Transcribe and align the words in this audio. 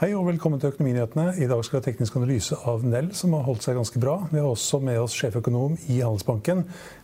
Hei 0.00 0.14
og 0.16 0.22
velkommen 0.30 0.56
til 0.56 0.70
Økonominyhetene. 0.72 1.34
I 1.44 1.44
dag 1.44 1.58
skal 1.60 1.74
vi 1.74 1.78
ha 1.82 1.84
teknisk 1.84 2.14
analyse 2.16 2.56
av 2.70 2.86
Nell, 2.88 3.10
som 3.12 3.34
har 3.36 3.42
holdt 3.44 3.66
seg 3.66 3.76
ganske 3.76 4.00
bra. 4.00 4.14
Vi 4.30 4.38
har 4.40 4.46
også 4.48 4.78
med 4.80 4.96
oss 4.96 5.12
sjeføkonom 5.12 5.74
i 5.92 5.98
Handelsbanken, 6.00 6.62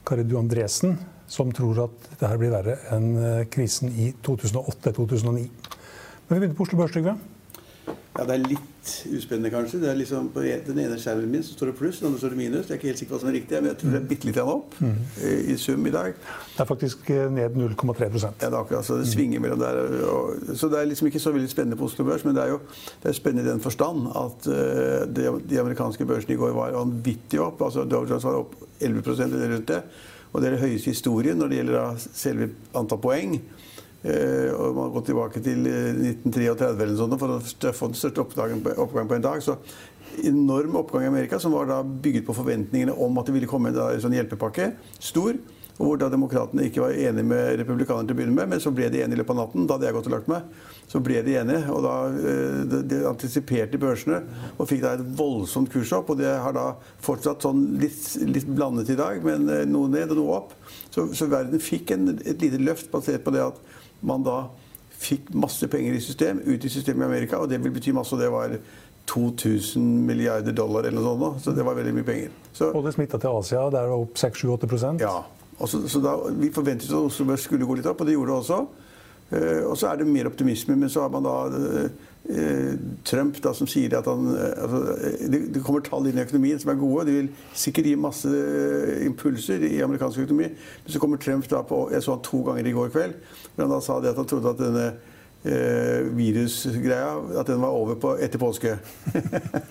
Kari 0.09 0.25
Du 0.25 0.39
Andresen, 0.41 0.95
som 1.29 1.51
tror 1.53 1.83
at 1.83 2.07
dette 2.15 2.31
blir 2.41 2.55
verre 2.55 2.79
enn 2.97 3.11
eh, 3.21 3.43
krisen 3.53 3.93
i 3.93 4.15
2008-2009. 4.25 5.29
Men 5.29 5.45
vi 5.45 6.39
begynner 6.39 6.57
på 6.57 6.65
Oslo 6.65 6.81
Børs, 6.81 6.97
Trygve. 6.97 7.19
Ja, 8.17 8.25
Det 8.25 8.35
er 8.35 8.49
litt 8.49 8.91
uspennende, 9.13 9.51
kanskje. 9.53 9.81
Det 9.83 9.89
er 9.91 9.99
liksom 9.99 10.29
På 10.33 10.41
den 10.41 10.79
ene 10.81 10.97
skjermen 11.01 11.31
min 11.31 11.45
så 11.45 11.57
står 11.57 11.73
det 11.73 11.77
pluss, 11.81 11.99
den 12.01 12.09
andre 12.09 12.21
står 12.23 12.33
det 12.33 12.39
minus. 12.39 12.69
Jeg 12.69 12.77
er 12.77 12.81
ikke 12.81 12.91
helt 12.91 13.01
sikker 13.01 13.13
på 13.13 13.17
hva 13.17 13.23
som 13.23 13.31
er 13.31 13.37
riktig, 13.37 13.61
men 13.61 13.71
jeg 13.71 13.79
tror 13.81 13.93
det 13.93 14.01
er 14.01 14.09
bitte 14.13 14.29
litt 14.29 14.41
opp 14.43 14.77
mm. 14.81 14.97
i 15.53 15.57
sum 15.61 15.87
i 15.87 15.93
dag. 15.95 16.17
Det 16.55 16.65
er 16.65 16.71
faktisk 16.71 17.11
eh, 17.13 17.27
ned 17.33 17.59
0,3 17.61 18.09
Ja, 18.17 18.31
det 18.41 18.49
er 18.49 18.59
akkurat, 18.61 18.87
så 18.87 18.99
det 19.01 19.09
svinger 19.11 19.43
mellom 19.45 19.61
der. 19.61 19.81
Og, 20.13 20.57
så 20.57 20.71
det 20.73 20.81
er 20.81 20.91
liksom 20.91 21.11
ikke 21.11 21.23
så 21.23 21.35
veldig 21.35 21.53
spennende 21.53 21.81
på 21.81 21.91
Oslo 21.91 22.07
Børs, 22.09 22.25
men 22.25 22.37
det 22.37 22.47
er 22.47 22.55
jo 22.55 22.61
det 23.03 23.11
er 23.11 23.19
spennende 23.19 23.47
i 23.47 23.53
den 23.53 23.65
forstand 23.65 24.09
at 24.17 24.49
uh, 24.49 25.05
de, 25.11 25.29
de, 25.45 25.61
amerikanske 25.61 26.09
børsene 26.09 26.37
i 26.37 26.41
går 26.41 26.57
var 26.57 26.77
vanvittig 26.79 27.41
opp. 27.43 27.63
altså 27.63 27.85
Dow 27.85 28.07
Jones 28.09 28.25
var 28.25 28.41
opp 28.41 28.57
11% 28.81 29.27
eller 29.27 29.57
rundt 29.57 29.69
det. 29.69 29.83
Og 30.33 30.43
det 30.43 30.49
er 30.49 30.57
det 30.57 30.65
høyeste 30.65 30.91
i 30.91 30.97
historien 30.97 31.39
når 31.41 31.53
det 31.53 31.61
gjelder 31.61 32.03
selve 32.13 32.51
antall 32.77 33.01
poeng. 33.01 33.39
Eh, 34.07 34.53
og 34.55 34.77
man 34.77 34.93
går 34.95 35.03
tilbake 35.09 35.41
til 35.43 35.67
1933 35.67 36.69
eh, 36.69 36.83
eller 36.85 36.97
sånt 36.99 37.19
for 37.19 37.37
å 37.39 37.73
få 37.75 37.91
den 37.91 37.99
største 37.99 38.23
oppgang 38.23 38.63
på, 38.63 39.17
en 39.17 39.25
dag. 39.25 39.43
Så 39.43 39.57
enorm 40.23 40.79
oppgang 40.79 41.09
i 41.09 41.11
Amerika, 41.11 41.41
som 41.43 41.57
var 41.57 41.67
da 41.71 41.81
bygget 41.83 42.27
på 42.29 42.37
forventningene 42.37 42.95
om 42.95 43.19
at 43.19 43.27
det 43.27 43.35
ville 43.35 43.51
komme 43.51 43.73
en 43.73 44.03
sånn 44.03 44.15
hjelpepakke. 44.15 44.75
Stor. 45.03 45.35
Og 45.77 45.83
hvor 45.91 45.99
da 46.01 46.07
demokratene 46.09 46.71
ikke 46.71 46.87
var 46.87 46.95
enige 46.97 47.27
med 47.29 47.59
republikanerne 47.61 48.09
til 48.09 48.17
å 48.17 48.21
begynne 48.21 48.37
med, 48.39 48.49
men 48.49 48.63
så 48.63 48.71
ble 48.73 48.87
de 48.89 49.03
enige 49.03 49.19
i 49.19 49.21
løpet 49.21 49.35
av 49.35 49.41
natten. 49.43 49.67
Da 49.67 49.77
hadde 49.77 49.89
jeg 49.89 49.97
gått 49.99 50.09
og 50.09 50.15
lagt 50.15 50.31
meg. 50.31 50.47
Så 50.89 51.03
ble 51.05 51.21
de 51.27 51.35
enige, 51.37 51.67
og 51.75 51.83
da 51.85 51.97
eh, 52.31 52.77
de, 52.79 53.01
antisiperte 53.11 53.81
børsene 53.83 54.23
og 54.55 54.71
fikk 54.71 54.87
da 54.87 54.95
et 54.97 55.05
voldsomt 55.19 55.73
kursopp. 55.75 56.15
Og 56.15 56.23
det 56.23 56.31
har 56.31 56.55
da 56.57 56.69
fortsatt 57.05 57.45
sånn 57.45 57.67
litt, 57.83 57.99
litt 58.23 58.47
blandet 58.49 58.95
i 58.95 59.01
dag, 59.03 59.19
men 59.27 59.51
noe 59.73 59.91
ned 59.91 60.15
og 60.15 60.23
noe 60.23 60.39
opp. 60.39 60.55
Så, 60.95 61.11
så 61.19 61.29
verden 61.29 61.61
fikk 61.61 61.93
en, 61.97 62.15
et 62.23 62.41
lite 62.41 62.63
løft 62.63 62.89
basert 62.95 63.27
på 63.27 63.35
det 63.35 63.45
at 63.51 63.61
man 64.03 64.25
da 64.27 64.41
fikk 64.97 65.31
masse 65.37 65.69
penger 65.69 65.97
i 65.97 66.01
system, 66.01 66.41
ut 66.47 66.65
i 66.65 66.73
systemet 66.73 67.05
i 67.05 67.09
Amerika, 67.11 67.39
og 67.39 67.51
det 67.51 67.61
vil 67.63 67.75
bety 67.75 67.93
masse. 67.97 68.15
og 68.17 68.21
det 68.21 68.31
var 68.33 68.57
2000 69.07 69.83
milliarder 70.07 70.53
dollar 70.53 70.89
eller 70.89 71.01
noe 71.01 71.17
sånt. 71.21 71.45
Så 71.45 71.55
det 71.55 71.65
var 71.67 71.77
veldig 71.79 71.95
mye 71.95 72.07
penger. 72.07 72.31
Så, 72.53 72.73
og 72.73 72.85
det 72.85 72.95
smitta 72.97 73.21
til 73.23 73.39
Asia, 73.39 73.69
der 73.71 73.91
var 73.93 74.03
opp 74.03 74.19
6-7-8% 74.19 75.05
Ja. 75.05 75.23
Så, 75.57 75.87
så 75.89 76.03
da, 76.05 76.17
vi 76.37 76.51
forventet 76.53 76.91
at 76.91 76.99
Oslo 76.99 77.25
Børs 77.25 77.47
skulle 77.47 77.65
gå 77.65 77.79
litt 77.79 77.87
opp, 77.89 78.03
og 78.03 78.09
det 78.09 78.13
gjorde 78.13 78.35
det 78.35 78.41
også. 78.43 78.59
Uh, 79.27 79.65
og 79.71 79.77
så 79.79 79.91
er 79.91 80.01
det 80.01 80.07
mer 80.07 80.29
optimisme, 80.31 80.77
men 80.79 80.93
så 80.93 81.03
har 81.03 81.11
man 81.11 81.27
da 81.27 81.37
uh, 81.51 81.89
Eh, 82.29 82.75
Trump 83.05 83.37
da, 83.43 83.53
som 83.55 83.69
sier 83.71 83.93
at 83.95 84.07
han, 84.11 84.27
eh, 84.35 84.63
altså, 84.65 84.79
eh, 84.99 85.27
det, 85.31 85.61
kommer 85.63 85.85
tall 85.87 86.09
inn 86.11 86.19
i 86.19 86.25
økonomien 86.25 86.59
som 86.59 86.73
er 86.73 86.81
gode. 86.81 87.05
De 87.07 87.15
vil 87.21 87.29
sikkert 87.55 87.87
gi 87.87 87.93
masse 87.95 88.31
impulser 89.07 89.63
i 89.69 89.79
amerikansk 89.85 90.25
økonomi. 90.25 90.49
Men 90.51 90.93
så 90.95 91.03
kommer 91.03 91.23
Trump 91.23 91.47
da 91.51 91.63
på 91.63 91.85
Jeg 91.93 92.03
så 92.03 92.17
han 92.17 92.25
to 92.27 92.43
ganger 92.49 92.67
i 92.67 92.73
går 92.75 92.91
kveld. 92.91 93.15
Men 93.55 93.67
han 93.67 93.77
da 93.77 93.81
sa 93.85 94.01
det 94.01 94.11
at 94.11 94.19
han 94.19 94.27
trodde 94.27 94.51
at 94.51 94.59
denne 94.59 94.87
eh, 95.47 96.11
virusgreia 96.19 97.15
at 97.39 97.47
den 97.47 97.63
var 97.63 97.79
over 97.79 97.95
på 97.95 98.17
etter 98.19 98.43
påske. 98.43 98.75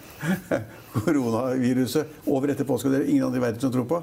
Koronaviruset 0.95 2.23
over 2.25 2.55
etter 2.55 2.63
påske. 2.63 2.89
Det 2.89 3.01
er 3.01 3.03
det 3.03 3.11
ingen 3.11 3.27
andre 3.27 3.43
i 3.43 3.47
verden 3.49 3.67
som 3.67 3.75
tror 3.75 3.89
på. 3.89 4.01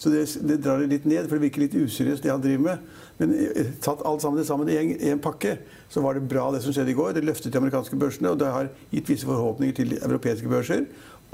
Så 0.00 0.08
det, 0.08 0.24
det, 0.48 0.56
drar 0.64 0.80
det 0.80 0.88
litt 0.88 1.04
ned, 1.04 1.26
for 1.28 1.36
det 1.36 1.44
virker 1.50 1.66
litt 1.66 1.76
useriøst, 1.76 2.24
det 2.24 2.32
han 2.32 2.40
driver 2.40 2.64
med. 2.70 2.90
Men 3.20 3.34
eh, 3.36 3.72
tatt 3.84 4.00
alt 4.08 4.24
sammen, 4.24 4.46
sammen 4.48 4.70
i 4.72 4.78
en, 4.80 4.94
en, 5.12 5.20
pakke, 5.20 5.58
så 5.92 6.00
var 6.00 6.16
det 6.16 6.24
bra 6.30 6.46
det 6.54 6.62
som 6.64 6.72
skjedde 6.72 6.94
i 6.94 6.96
går. 6.96 7.12
Det 7.18 7.26
løftet 7.28 7.52
de 7.52 7.60
amerikanske 7.60 7.98
børsene, 8.00 8.32
og 8.32 8.40
det 8.40 8.48
har 8.48 8.70
gitt 8.94 9.12
visse 9.12 9.28
forhåpninger 9.28 9.76
til 9.76 9.98
europeiske 10.00 10.48
børser 10.48 10.86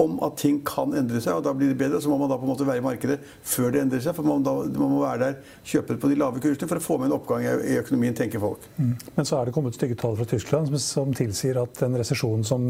om 0.02 0.18
at 0.24 0.36
ting 0.41 0.58
kan 0.66 0.92
endre 0.96 1.20
seg, 1.24 1.38
og 1.38 1.44
da 1.46 1.54
blir 1.56 1.70
det 1.72 1.78
bedre. 1.80 2.00
Så 2.02 2.10
må 2.10 2.18
man 2.20 2.28
da 2.28 2.36
på 2.36 2.44
en 2.44 2.50
måte 2.52 2.66
være 2.68 2.82
i 2.82 2.84
markedet 2.84 3.16
før 3.46 3.70
det 3.72 3.80
endrer 3.84 4.02
seg. 4.04 4.16
For 4.16 4.28
man, 4.28 4.44
da, 4.44 4.52
man 4.66 4.92
må 4.92 5.02
være 5.02 5.20
der, 5.22 5.52
kjøpe 5.64 5.96
på 6.00 6.10
de 6.12 6.18
lave 6.20 6.42
kursene 6.44 6.68
for 6.68 6.80
å 6.80 6.84
få 6.84 6.98
med 7.00 7.08
en 7.10 7.16
oppgang 7.16 7.46
i 7.46 7.78
økonomien, 7.80 8.16
tenker 8.16 8.42
folk. 8.42 8.66
Mm. 8.76 8.92
Men 9.16 9.28
så 9.28 9.38
er 9.38 9.48
det 9.48 9.54
kommet 9.56 9.78
stygge 9.78 9.96
tall 10.00 10.18
fra 10.18 10.28
Tyskland 10.28 10.68
som, 10.68 10.80
som 10.82 11.14
tilsier 11.16 11.62
at 11.62 11.80
den 11.80 11.96
resesjonen 11.96 12.44
som 12.46 12.66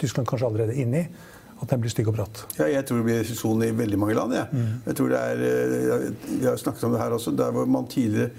Tyskland 0.00 0.26
kanskje 0.26 0.48
allerede 0.48 0.74
er 0.74 0.82
inne 0.82 1.04
i, 1.04 1.28
at 1.60 1.70
den 1.70 1.82
blir 1.82 1.92
stygg 1.92 2.08
og 2.08 2.16
bratt? 2.16 2.44
Ja, 2.58 2.68
jeg 2.70 2.86
tror 2.88 3.00
det 3.00 3.08
blir 3.08 3.20
resesjon 3.20 3.62
i 3.66 3.72
veldig 3.76 3.98
mange 4.00 4.16
land. 4.16 4.36
Ja. 4.36 4.46
Mm. 4.52 4.80
Jeg 4.86 4.96
tror 4.96 5.12
det 5.12 5.20
er, 5.20 5.44
eh, 5.44 6.08
Vi 6.30 6.46
har 6.46 6.56
snakket 6.56 6.84
om 6.84 6.92
det 6.92 7.00
her 7.00 7.10
også. 7.10 7.36
Der 7.36 7.52
hvor 7.52 7.66
man 7.66 7.86
tidligere 7.86 8.30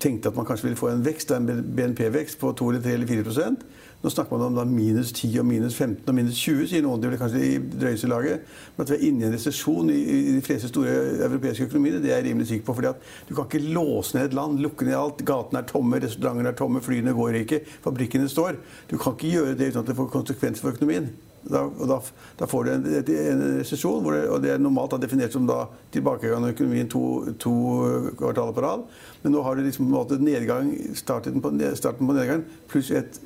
tenkte 0.00 0.28
at 0.28 0.36
man 0.36 0.44
kanskje 0.44 0.68
ville 0.68 0.76
få 0.76 0.90
en 0.92 1.04
vekst, 1.04 1.30
en 1.30 1.46
BNP-vekst 1.76 2.38
på 2.38 2.52
2 2.52 2.68
eller 2.68 2.82
3 2.82 2.92
eller 2.92 3.06
4% 3.06 3.62
Nå 3.98 4.10
snakker 4.10 4.36
man 4.36 4.46
om 4.46 4.54
da 4.54 4.64
minus 4.64 5.10
10 5.12 5.40
og 5.40 5.46
minus 5.48 5.74
15 5.74 6.06
og 6.06 6.14
minus 6.14 6.38
20, 6.38 6.68
sier 6.70 6.84
noen. 6.84 7.00
Det 7.02 7.08
blir 7.10 7.18
kanskje 7.18 7.40
i 7.42 7.56
drøyeste 7.58 8.06
laget. 8.06 8.44
Men 8.76 8.84
at 8.84 8.92
vi 8.92 8.94
er 8.94 9.06
inne 9.08 9.24
i 9.24 9.26
en 9.26 9.34
resesjon 9.34 9.90
i, 9.90 9.96
i, 9.98 10.18
de 10.36 10.42
fleste 10.46 10.70
store 10.70 10.92
europeiske 11.26 11.66
økonomier, 11.66 11.98
det 11.98 12.12
er 12.12 12.20
jeg 12.20 12.28
rimelig 12.28 12.46
sikker 12.52 12.68
på. 12.68 12.76
fordi 12.78 12.92
at 12.92 13.08
Du 13.26 13.34
kan 13.34 13.48
ikke 13.48 13.72
låse 13.74 14.14
ned 14.14 14.28
et 14.28 14.36
land, 14.38 14.60
lukke 14.62 14.86
ned 14.86 14.94
alt. 14.94 15.24
Gatene 15.26 15.64
er 15.64 15.66
tomme, 15.66 15.98
restaurantene 15.98 16.52
er 16.52 16.60
tomme, 16.60 16.82
flyene 16.84 17.16
går 17.16 17.40
ikke, 17.40 17.60
fabrikkene 17.88 18.30
står. 18.30 18.60
Du 18.86 18.94
kan 18.98 19.18
ikke 19.18 19.32
gjøre 19.34 19.58
det 19.58 19.72
uten 19.72 19.82
at 19.82 19.90
det 19.90 19.98
får 19.98 20.14
konsekvenser 20.14 20.62
for 20.62 20.78
økonomien. 20.78 21.10
Da, 21.42 21.62
da, 21.88 22.00
da, 22.38 22.46
får 22.50 22.64
du 22.64 22.70
en, 22.72 22.86
en 22.98 23.42
resesjon, 23.60 24.04
og 24.04 24.42
det 24.42 24.50
er 24.52 24.60
normalt 24.60 24.92
da 24.94 24.98
definert 25.00 25.32
som 25.32 25.46
da 25.48 25.62
tilbakegang 25.94 26.44
i 26.48 26.52
økonomien 26.52 26.90
to, 26.90 27.02
to, 27.40 27.54
kvartaler 28.18 28.56
på 28.56 28.64
rad. 28.64 28.84
Men 29.22 29.34
nå 29.36 29.44
har 29.46 29.56
du 29.56 29.64
liksom 29.64 29.90
på 29.92 30.20
nedgang, 30.20 30.72
starten 30.98 31.40
på, 31.44 31.54
starten 31.78 32.08
på 32.08 32.18
nedgang 32.18 32.46
pluss 32.70 32.92
et 32.92 33.20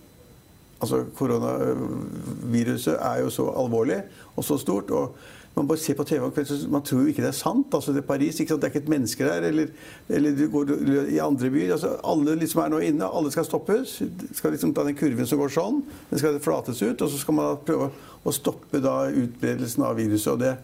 Altså 0.82 1.04
koronaviruset 1.14 2.96
er 2.96 3.20
jo 3.22 3.28
så 3.30 3.44
alvorlig 3.54 4.00
og 4.34 4.42
så 4.42 4.56
stort. 4.58 4.90
og 4.90 5.14
man 5.54 5.68
bare 5.68 5.78
ser 5.78 5.96
på 5.98 6.04
TV 6.08 6.24
om 6.24 6.32
kvelden, 6.32 6.70
man 6.72 6.84
tror 6.86 7.02
jo 7.02 7.12
ikke 7.12 7.22
det 7.24 7.28
er 7.28 7.36
sant. 7.36 7.74
altså 7.74 7.92
Det 7.92 8.00
er 8.00 8.08
Paris, 8.08 8.40
ikke 8.40 8.54
sant? 8.54 8.62
det 8.62 8.68
er 8.68 8.72
ikke 8.72 8.84
et 8.86 8.92
menneske 8.94 9.26
der. 9.28 9.48
Eller, 9.50 9.72
eller 10.08 10.36
du 10.36 10.46
går 10.50 10.72
i 11.12 11.18
andre 11.20 11.50
byer. 11.52 11.72
altså 11.72 11.96
Alle 12.08 12.36
liksom 12.40 12.62
er 12.62 12.72
nå 12.72 12.80
inne, 12.86 13.04
alle 13.04 13.32
skal 13.34 13.44
stoppes. 13.44 13.98
skal 14.32 14.56
liksom 14.56 14.72
ta 14.74 14.84
Den 14.84 14.96
kurven 14.96 15.28
som 15.28 15.38
går 15.42 15.52
sånn, 15.52 15.82
den 16.10 16.22
skal 16.22 16.40
flates 16.40 16.80
ut. 16.82 17.02
Og 17.02 17.10
så 17.12 17.20
skal 17.20 17.36
man 17.36 17.60
prøve 17.66 17.90
å 18.24 18.32
stoppe 18.32 18.80
da 18.80 19.10
utbredelsen 19.10 19.84
av 19.84 20.00
viruset. 20.00 20.32
og 20.32 20.40
det 20.40 20.56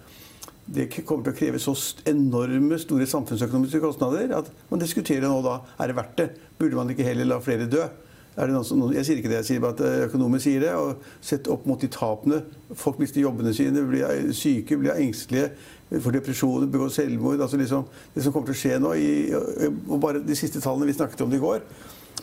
det 0.68 0.90
kommer 1.08 1.24
til 1.24 1.32
å 1.32 1.36
kreve 1.38 1.60
så 1.62 1.72
enorme 2.10 2.76
store 2.76 3.06
samfunnsøkonomiske 3.08 3.80
kostnader 3.80 4.34
at 4.36 4.50
man 4.68 4.82
diskuterer 4.82 5.24
nå 5.24 5.38
da 5.40 5.62
er 5.80 5.88
det 5.88 5.96
verdt 5.96 6.18
det. 6.20 6.26
Burde 6.58 6.76
man 6.76 6.90
ikke 6.92 7.06
heller 7.06 7.24
la 7.24 7.38
flere 7.40 7.68
dø? 7.72 7.86
Som, 8.62 8.84
jeg 8.94 9.02
sier 9.02 9.18
ikke 9.18 9.32
det, 9.32 9.40
jeg 9.40 9.48
sier 9.48 9.62
bare 9.64 9.74
at 9.74 9.80
eh, 9.82 10.06
økonomer 10.06 10.38
sier 10.42 10.62
det. 10.62 10.74
og 10.78 11.02
Sett 11.24 11.50
opp 11.50 11.66
mot 11.66 11.80
de 11.80 11.90
tapene. 11.90 12.42
Folk 12.78 13.00
mister 13.02 13.20
jobbene 13.20 13.54
sine, 13.56 13.82
blir 13.88 14.32
syke, 14.36 14.78
blir 14.78 14.94
engstelige, 14.94 15.50
får 15.90 16.18
depresjoner, 16.20 16.70
begår 16.70 16.92
selvmord. 16.94 17.40
altså 17.40 17.58
liksom, 17.58 17.86
Det 18.14 18.22
som 18.22 18.32
kommer 18.32 18.52
til 18.52 18.58
å 18.58 18.62
skje 18.62 18.80
nå 18.84 18.94
i, 18.94 19.12
og 19.88 20.00
bare 20.00 20.22
De 20.22 20.36
siste 20.38 20.62
tallene 20.62 20.86
vi 20.86 20.98
snakket 20.98 21.24
om 21.26 21.30
det 21.30 21.40
i 21.40 21.46
går. 21.46 21.64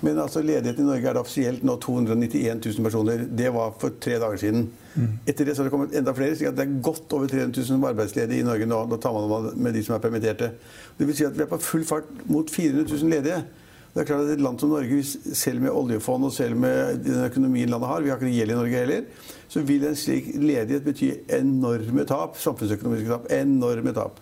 Men 0.03 0.19
altså 0.19 0.41
ledigheten 0.43 0.83
i 0.83 0.87
Norge 0.87 1.07
er 1.07 1.15
da 1.15 1.21
offisielt 1.23 1.63
nå 1.65 1.77
291 1.83 2.59
000 2.65 2.83
personer. 2.83 3.25
Det 3.31 3.51
var 3.55 3.75
for 3.79 3.95
tre 4.01 4.17
dager 4.19 4.39
siden. 4.41 4.65
Mm. 4.95 5.11
Etter 5.27 5.47
det 5.47 5.55
så 5.55 5.63
har 5.63 5.69
det 5.69 5.73
kommet 5.75 5.95
enda 5.95 6.13
flere. 6.15 6.35
så 6.35 6.51
det 6.51 6.65
er 6.65 6.81
godt 6.83 7.13
over 7.13 7.27
300 7.31 7.63
000 7.69 7.87
arbeidsledige 7.91 8.43
i 8.43 8.47
Norge 8.47 8.65
nå. 8.65 8.81
Da 8.91 8.97
tar 8.97 9.15
man 9.15 9.51
med 9.55 9.73
de 9.73 9.83
som 9.83 9.95
er 9.95 10.03
permitterte. 10.03 10.51
Det 10.97 11.07
vil 11.07 11.15
si 11.15 11.27
at 11.27 11.37
vi 11.37 11.43
er 11.43 11.51
på 11.51 11.61
full 11.63 11.85
fart 11.85 12.09
mot 12.25 12.51
400 12.51 12.91
000 12.91 13.09
ledige. 13.09 13.43
Det 13.95 14.03
er 14.03 14.07
klart 14.09 14.25
at 14.25 14.33
Et 14.33 14.41
land 14.43 14.59
som 14.59 14.73
Norge, 14.73 14.97
selv 15.39 15.61
med 15.63 15.71
oljefond 15.71 16.27
og 16.27 16.33
selv 16.35 16.59
med 16.59 16.97
den 17.05 17.21
økonomien 17.29 17.69
landet 17.71 17.87
har, 17.87 18.03
vi 18.03 18.11
har 18.11 18.19
ikke 18.19 18.33
gjeld 18.35 18.51
i 18.51 18.57
Norge 18.57 18.81
heller, 18.81 19.05
så 19.47 19.63
vil 19.63 19.85
en 19.87 19.95
slik 19.95 20.27
ledighet 20.35 20.83
bety 20.83 21.13
enorme 21.37 22.03
tap. 22.09 22.35
Samfunnsøkonomiske 22.43 23.07
tap. 23.07 23.29
Enorme 23.31 23.93
tap. 23.95 24.19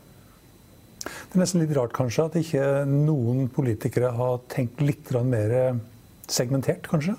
Det 1.02 1.34
er 1.34 1.42
nesten 1.42 1.64
litt 1.64 1.74
rart 1.74 1.96
kanskje 1.98 2.28
at 2.30 2.38
ikke 2.38 2.68
noen 2.86 3.48
politikere 3.52 4.14
har 4.14 4.38
tenkt 4.54 4.86
litt 4.86 5.10
mer 5.26 5.80
segmentert, 6.30 6.86
kanskje? 6.92 7.18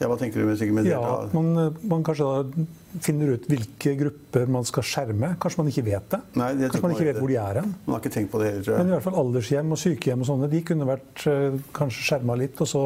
Ja, 0.00 0.10
Hva 0.10 0.18
tenker 0.18 0.42
du 0.42 0.48
med 0.50 0.58
segmentert? 0.58 0.96
Ja, 0.98 1.22
at 1.28 1.36
man, 1.36 1.76
man 1.86 2.02
kanskje 2.02 2.26
da 2.26 2.66
finner 3.00 3.34
ut 3.36 3.46
hvilke 3.48 3.94
grupper 3.98 4.50
man 4.52 4.66
skal 4.68 4.84
skjerme. 4.86 5.32
Kanskje 5.40 5.62
man 5.62 5.70
ikke 5.70 5.84
vet 5.86 6.08
det? 6.12 6.20
Nei, 6.40 6.48
det 6.58 6.68
kanskje 6.72 6.82
man 6.84 6.96
ikke 6.96 7.06
vet 7.08 7.20
hvor 7.22 7.32
de 7.32 7.38
er 7.40 7.60
hen? 7.60 7.70
Man 7.86 7.96
har 7.96 8.02
ikke 8.02 8.14
tenkt 8.16 8.32
på 8.32 8.42
det 8.42 8.50
heller, 8.50 8.66
tror 8.66 8.74
jeg. 8.74 8.82
Men 8.82 8.90
i 8.90 8.94
hvert 8.96 9.06
fall 9.06 9.20
aldershjem 9.22 9.72
og 9.76 9.80
sykehjem 9.80 10.24
og 10.24 10.28
sånne, 10.28 10.50
de 10.52 10.60
kunne 10.68 10.88
vært 10.88 11.24
uh, 11.30 11.62
kanskje 11.78 12.04
skjerma 12.08 12.36
litt, 12.42 12.60
og 12.60 12.70
så 12.72 12.82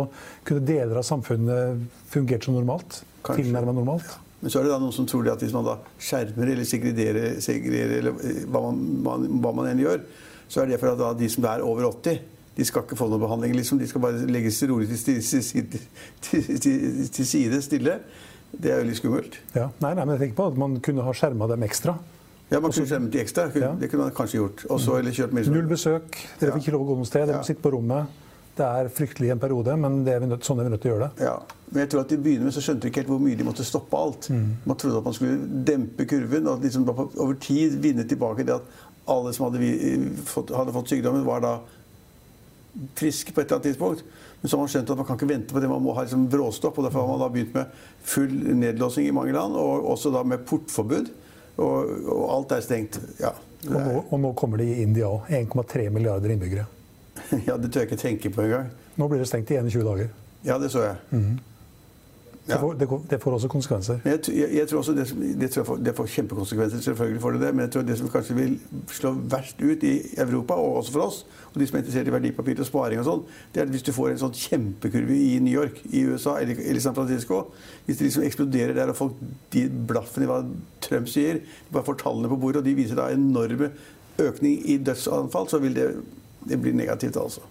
kunne 0.47 0.69
deler 0.69 1.00
av 1.00 1.08
samfunnet 1.08 1.82
fungert 2.12 2.47
som 2.47 2.56
normalt? 2.58 3.00
Tilnærma 3.26 3.75
normalt? 3.75 4.06
Ja. 4.12 4.23
Men 4.43 4.53
så 4.53 4.61
er 4.61 4.67
det 4.67 4.75
da 4.75 4.79
noen 4.79 4.94
som 4.94 5.08
tror 5.08 5.26
at 5.32 5.43
hvis 5.43 5.55
man 5.56 5.67
da 5.67 5.79
skjermer 5.97 6.52
eller 6.52 6.69
segregerer, 6.69 7.38
segregerer 7.43 7.99
eller 8.02 8.19
eh, 8.20 8.43
hva 8.52 8.61
man, 8.69 8.81
man, 9.02 9.29
hva 9.43 9.52
man 9.56 9.70
enn 9.73 9.81
gjør, 9.82 10.02
så 10.47 10.62
er 10.62 10.70
det 10.70 10.79
for 10.79 10.93
at 10.93 11.19
de 11.19 11.29
som 11.32 11.47
er 11.50 11.64
over 11.67 11.88
80 11.88 12.20
de 12.56 12.64
skal 12.64 12.87
ikke 12.87 12.97
få 12.97 13.09
noen 13.11 13.20
behandling. 13.20 13.52
Liksom. 13.59 13.81
De 13.81 13.88
skal 13.88 14.00
bare 14.00 14.29
legges 14.31 14.62
rolig 14.70 14.88
til, 14.88 15.19
til, 15.20 15.81
til, 16.25 17.09
til 17.12 17.26
side, 17.29 17.59
stille. 17.64 17.99
Det 18.52 18.72
er 18.72 18.82
jo 18.82 18.88
litt 18.88 18.98
skummelt. 19.00 19.40
Ja. 19.56 19.70
Nei, 19.82 19.94
nei, 19.94 20.04
men 20.04 20.14
jeg 20.16 20.26
tenker 20.26 20.38
på 20.38 20.50
at 20.52 20.60
man 20.60 20.76
kunne 20.84 21.04
ha 21.06 21.14
skjerma 21.16 21.48
dem 21.50 21.64
ekstra. 21.66 21.96
Ja, 22.50 22.60
man 22.60 22.70
kunne 22.70 22.87
skjermet 22.87 23.10
de 23.12 23.20
ekstra. 23.20 23.48
Ja. 23.58 23.72
Det 23.78 23.90
kunne 23.90 24.06
man 24.06 24.14
kanskje 24.16 24.38
gjort. 24.38 24.62
Også, 24.70 25.00
eller 25.00 25.14
kjørt 25.16 25.34
mer 25.34 25.48
Null 25.50 25.66
besøk. 25.70 26.20
Dere 26.40 26.54
fikk 26.54 26.69
ikke 26.69 26.76
lov 26.76 26.87
å 26.87 26.88
gå 26.93 26.96
noe 27.00 27.08
sted. 27.08 27.26
Dere 27.26 27.43
må 27.43 27.48
sitte 27.48 27.64
på 27.64 27.75
rommet. 27.75 28.22
det 28.56 28.64
er 28.64 28.88
fryktelig 28.88 29.31
en 29.34 29.40
periode, 29.40 29.75
men 29.76 29.98
det 30.06 30.14
er 30.14 30.22
vi 30.22 30.28
nødt, 30.31 30.46
sånn 30.46 30.62
er 30.62 30.64
vi 30.64 30.70
nødt 30.72 30.81
til 30.81 30.88
å 30.88 30.94
gjøre 30.94 31.08
det. 31.10 31.26
Ja, 31.26 31.34
men 31.69 31.82
jeg 31.82 31.90
tror 31.93 32.06
at 32.06 32.12
I 32.14 32.16
begynner 32.25 32.48
med 32.48 32.54
så 32.56 32.62
skjønte 32.64 32.87
de 32.87 32.93
ikke 32.93 33.02
helt 33.02 33.10
hvor 33.12 33.20
mye 33.20 33.37
de 33.37 33.44
måtte 33.44 33.66
stoppe 33.69 33.98
alt. 34.00 34.28
Mm. 34.32 34.46
Man 34.64 34.78
trodde 34.81 35.02
at 35.02 35.08
man 35.10 35.16
skulle 35.19 35.64
dempe 35.69 36.06
kurven 36.08 36.49
og 36.49 36.64
liksom 36.64 36.87
over 36.88 37.34
tid 37.42 37.76
vinne 37.84 38.06
tilbake 38.08 38.46
det 38.49 38.56
at 38.56 38.70
alle 39.12 39.34
som 39.37 39.50
hadde, 39.50 39.75
fått, 40.25 40.54
hadde 40.56 40.72
fått 40.72 40.94
sykdommen, 40.94 41.26
var 41.26 41.44
da 41.44 41.52
friske 42.99 43.32
på 43.32 43.40
et 43.40 43.46
eller 43.46 43.58
annet 43.58 43.69
tidspunkt. 43.70 44.05
Men 44.40 44.50
så 44.50 44.56
har 44.56 44.62
man 44.62 44.73
skjønt 44.73 44.90
at 44.93 45.00
man 45.00 45.06
kan 45.08 45.19
ikke 45.19 45.31
vente 45.31 45.55
på 45.55 45.62
det. 45.62 45.70
Man 45.70 45.84
må 45.84 45.94
ha 45.96 46.05
liksom 46.05 46.26
bråstopp. 46.32 46.78
og 46.78 46.87
Derfor 46.87 47.05
har 47.05 47.12
man 47.12 47.23
da 47.25 47.31
begynt 47.32 47.56
med 47.56 47.81
full 48.05 48.34
nedlåsing 48.61 49.08
i 49.08 49.14
mange 49.17 49.32
land, 49.37 49.56
og 49.56 49.88
også 49.94 50.12
da 50.14 50.23
med 50.26 50.44
portforbud. 50.49 51.11
Og, 51.56 51.93
og 52.12 52.25
alt 52.34 52.52
er 52.52 52.64
stengt. 52.64 53.00
Ja, 53.20 53.32
og, 53.67 53.75
nå, 53.81 54.05
og 54.12 54.20
nå 54.20 54.32
kommer 54.37 54.61
det 54.61 54.69
i 54.75 54.82
India 54.84 55.08
òg. 55.08 55.31
1,3 55.32 55.88
milliarder 55.90 56.34
innbyggere. 56.34 56.67
ja, 57.49 57.56
det 57.56 57.73
tør 57.73 57.87
jeg 57.87 57.90
ikke 57.90 58.02
tenke 58.02 58.32
på 58.34 58.44
engang. 58.44 58.70
Nå 59.00 59.08
blir 59.08 59.25
det 59.25 59.28
stengt 59.31 59.50
i 59.50 59.58
21 59.58 59.84
dager. 59.88 60.11
Ja, 60.46 60.61
det 60.62 60.70
så 60.75 60.84
jeg. 60.84 61.00
Mm. 61.11 61.37
Ja. 61.40 61.56
Det, 62.46 62.58
får, 62.60 62.75
det, 62.78 62.87
det, 63.10 63.19
får, 63.22 63.32
også 63.32 63.48
konsekvenser. 63.48 63.98
Jeg, 64.04 64.19
jeg, 64.28 64.48
jeg, 64.54 64.69
tror 64.69 64.78
også 64.78 64.93
det, 64.94 65.06
det, 65.40 65.48
tror 65.50 65.64
får, 65.64 65.76
det, 65.76 65.94
får, 65.96 66.06
kjempekonsekvenser, 66.06 66.81
selvfølgelig 66.84 67.22
får 67.22 67.32
det 67.34 67.40
det. 67.40 67.48
Men 67.54 67.64
jeg 67.64 67.72
tror 67.75 67.82
det 67.82 67.96
som 67.98 68.10
kanskje 68.12 68.37
vil 68.37 68.52
slå 68.87 69.12
verst 69.32 69.62
ut 69.62 69.82
i 69.82 69.94
Europa, 70.19 70.54
og 70.54 70.76
også 70.76 70.93
for 70.93 71.06
oss, 71.08 71.19
og 71.54 71.58
de 71.60 71.66
som 71.66 71.78
er 71.78 71.82
interessert 71.82 72.06
i 72.06 72.14
verdipapir 72.14 72.62
og 72.62 72.69
sparing 72.69 73.02
og 73.02 73.08
sånn, 73.08 73.25
det 73.50 73.62
er 73.62 73.66
at 73.66 73.75
hvis 73.75 73.87
du 73.88 73.90
får 73.96 74.12
en 74.12 74.22
sånn 74.22 74.38
kjempekurve 74.38 75.19
i 75.19 75.40
New 75.43 75.56
York, 75.56 75.82
i 75.90 76.04
USA 76.06 76.37
eller, 76.38 76.62
eller 76.62 76.84
San 76.84 76.94
Francisco 76.94 77.40
Hvis 77.87 77.98
det 77.98 78.08
liksom 78.08 78.28
eksploderer 78.28 78.75
der, 78.78 78.94
og 78.94 79.00
folk 79.00 79.19
de 79.54 79.66
blaffen 79.90 80.26
i 80.26 80.31
hva 80.31 80.40
Trump 80.87 81.10
sier, 81.10 81.42
de 81.42 81.75
bare 81.75 81.87
får 81.88 81.99
tallene 82.04 82.31
på 82.31 82.38
bordet, 82.46 82.62
og 82.62 82.70
de 82.70 82.78
viser 82.78 82.99
da 82.99 83.10
enorme 83.10 83.72
økning 84.22 84.62
i 84.70 84.78
dødsanfall, 84.87 85.50
så 85.50 85.58
vil 85.62 85.75
det, 85.75 85.90
det 86.46 86.62
bli 86.62 86.76
negativt, 86.78 87.19
altså. 87.19 87.42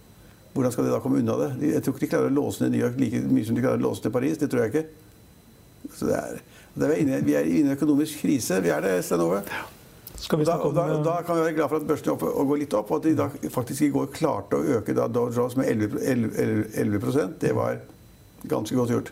Hvordan 0.56 0.72
skal 0.72 0.88
de 0.88 0.92
da 0.94 1.02
komme 1.04 1.20
unna 1.20 1.36
det? 1.42 1.50
Jeg 1.68 1.84
tror 1.84 1.96
ikke 1.96 2.06
de 2.06 2.12
klarer 2.14 2.32
å 2.32 2.36
låse 2.38 2.64
ned 2.64 2.72
New 2.72 2.80
York 2.86 3.00
like 3.00 3.20
mye 3.28 3.44
som 3.48 3.58
de 3.58 3.64
klarer 3.64 3.82
å 3.82 3.88
låse 3.90 4.06
ned 4.06 4.14
Paris. 4.16 4.38
Det 4.40 4.48
tror 4.52 4.64
jeg 4.64 4.72
ikke. 4.72 4.86
Så 5.92 6.08
det 6.08 6.16
er, 6.16 6.38
det 6.76 6.88
er 6.88 7.02
inne, 7.02 7.18
vi 7.28 7.36
er 7.36 7.50
inne 7.50 7.58
i 7.58 7.64
en 7.66 7.76
økonomisk 7.76 8.24
krise. 8.24 8.62
Vi 8.64 8.72
er 8.72 8.86
det, 8.86 8.94
Stein 9.04 9.24
Ove. 9.26 9.42
Da, 10.16 10.56
da, 10.72 10.86
da, 11.04 11.16
kan 11.28 11.36
vi 11.36 11.44
være 11.44 11.58
glad 11.58 11.70
for 11.70 11.82
at 11.82 11.88
børsen 11.90 12.16
går 12.18 12.60
litt 12.62 12.74
opp, 12.78 12.94
og 12.96 13.02
at 13.02 13.10
de 13.10 13.18
da 13.20 13.28
faktisk 13.52 13.84
i 13.84 13.92
går 13.94 14.08
klarte 14.16 14.58
å 14.58 14.78
øke 14.78 14.96
da 14.96 15.10
Dow 15.12 15.28
Jones 15.28 15.58
med 15.60 15.68
11, 15.68 16.00
11, 16.08 16.70
11 16.82 17.36
Det 17.44 17.52
var 17.54 17.82
ganske 18.48 18.80
godt 18.80 18.94
gjort. 18.96 19.12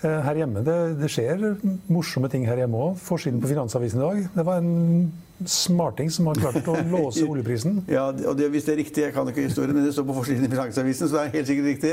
Eh, 0.00 0.20
her 0.24 0.38
hjemme, 0.40 0.62
det, 0.64 0.76
det 1.02 1.10
skjer 1.12 1.42
morsomme 1.90 2.30
ting 2.32 2.46
her 2.48 2.62
hjemme 2.62 2.78
òg. 2.86 3.02
Forsiden 3.02 3.42
på 3.42 3.50
Finansavisen 3.50 4.00
i 4.00 4.06
dag. 4.06 4.22
Det 4.38 4.46
var 4.46 4.62
en 4.62 5.10
smarting 5.46 6.10
som 6.10 6.26
har 6.30 6.40
klart 6.40 6.68
å 6.68 6.76
låse 6.94 7.24
oljeprisen. 7.24 7.82
ja, 7.90 8.08
og 8.10 8.36
det, 8.36 8.48
Hvis 8.52 8.66
det 8.66 8.74
er 8.74 8.80
riktig, 8.82 9.04
jeg 9.06 9.14
kan 9.14 9.28
ikke 9.30 9.46
historien, 9.46 9.74
men 9.76 9.86
det 9.86 9.94
står 9.96 10.06
på 10.08 10.16
forsiden 10.20 10.46
i 10.46 10.50
Finansavisen, 10.52 11.08
så 11.08 11.16
det 11.16 11.22
er 11.22 11.36
helt 11.38 11.50
sikkert 11.50 11.70
riktig. 11.70 11.92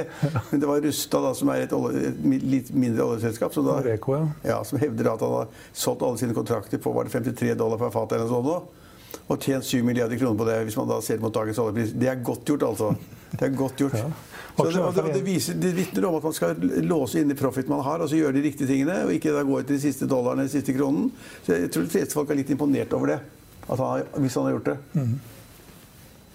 Men 0.51 0.63
det 0.63 0.71
var 0.71 0.81
Rusta, 0.88 1.21
da, 1.23 1.33
som 1.38 1.51
er 1.53 1.67
et, 1.67 1.75
olje, 1.77 2.11
et 2.11 2.47
litt 2.47 2.73
mindre 2.75 3.05
oljeselskap, 3.11 3.55
som, 3.55 3.67
da, 3.67 3.79
Reko, 3.85 4.17
ja. 4.17 4.25
Ja, 4.51 4.59
som 4.67 4.81
hevder 4.81 5.13
at 5.13 5.23
han 5.25 5.38
har 5.39 5.53
solgt 5.71 6.05
alle 6.07 6.19
sine 6.21 6.35
kontrakter 6.38 6.81
på 6.81 6.94
var 6.95 7.07
det 7.07 7.15
53 7.15 7.55
dollar 7.59 7.81
per 7.81 7.94
fat 7.95 8.17
eller 8.17 8.27
noe 8.27 8.44
sånt. 8.44 8.83
Og 9.27 9.44
tjent 9.44 9.65
7 9.67 9.83
milliarder 9.83 10.19
kroner 10.19 10.39
på 10.39 10.47
det, 10.47 10.57
hvis 10.67 10.77
man 10.79 10.88
da 10.89 10.97
ser 11.03 11.19
mot 11.23 11.33
dagens 11.33 11.59
oljepris. 11.59 11.94
Det 11.99 12.09
er 12.11 12.19
godt 12.23 12.47
gjort, 12.47 12.67
altså. 12.69 12.91
Det 13.31 13.44
er 13.44 13.55
godt 13.55 13.81
gjort. 13.83 13.95
Ja. 13.99 14.11
Så 14.57 14.65
det, 14.71 14.83
det, 14.95 15.13
det, 15.13 15.21
viser, 15.21 15.57
det 15.61 15.71
vitner 15.77 16.07
om 16.09 16.15
at 16.17 16.23
man 16.25 16.33
skal 16.33 16.55
låse 16.88 17.21
inn 17.21 17.31
i 17.31 17.38
profit 17.38 17.67
man 17.69 17.83
har, 17.85 18.01
og 18.01 18.09
så 18.09 18.17
gjøre 18.17 18.39
de 18.39 18.45
riktige 18.47 18.69
tingene, 18.71 19.03
og 19.05 19.13
ikke 19.13 19.35
da 19.35 19.44
gå 19.45 19.59
etter 19.59 19.77
de 19.77 19.83
siste 19.83 20.07
dollarene, 20.09 20.47
de 20.47 20.53
siste 20.55 20.73
kronen. 20.73 21.11
Så 21.45 21.59
jeg 21.59 21.69
tror 21.73 21.85
de 21.85 21.94
fleste 21.94 22.17
folk 22.17 22.31
er 22.33 22.39
litt 22.39 22.53
imponert 22.55 22.95
over 22.97 23.13
det 23.13 23.19
han, 23.68 24.04
hvis 24.24 24.36
han 24.40 24.48
har 24.48 24.52
gjort 24.58 24.69
det. 24.72 24.78
Mm. 24.94 25.16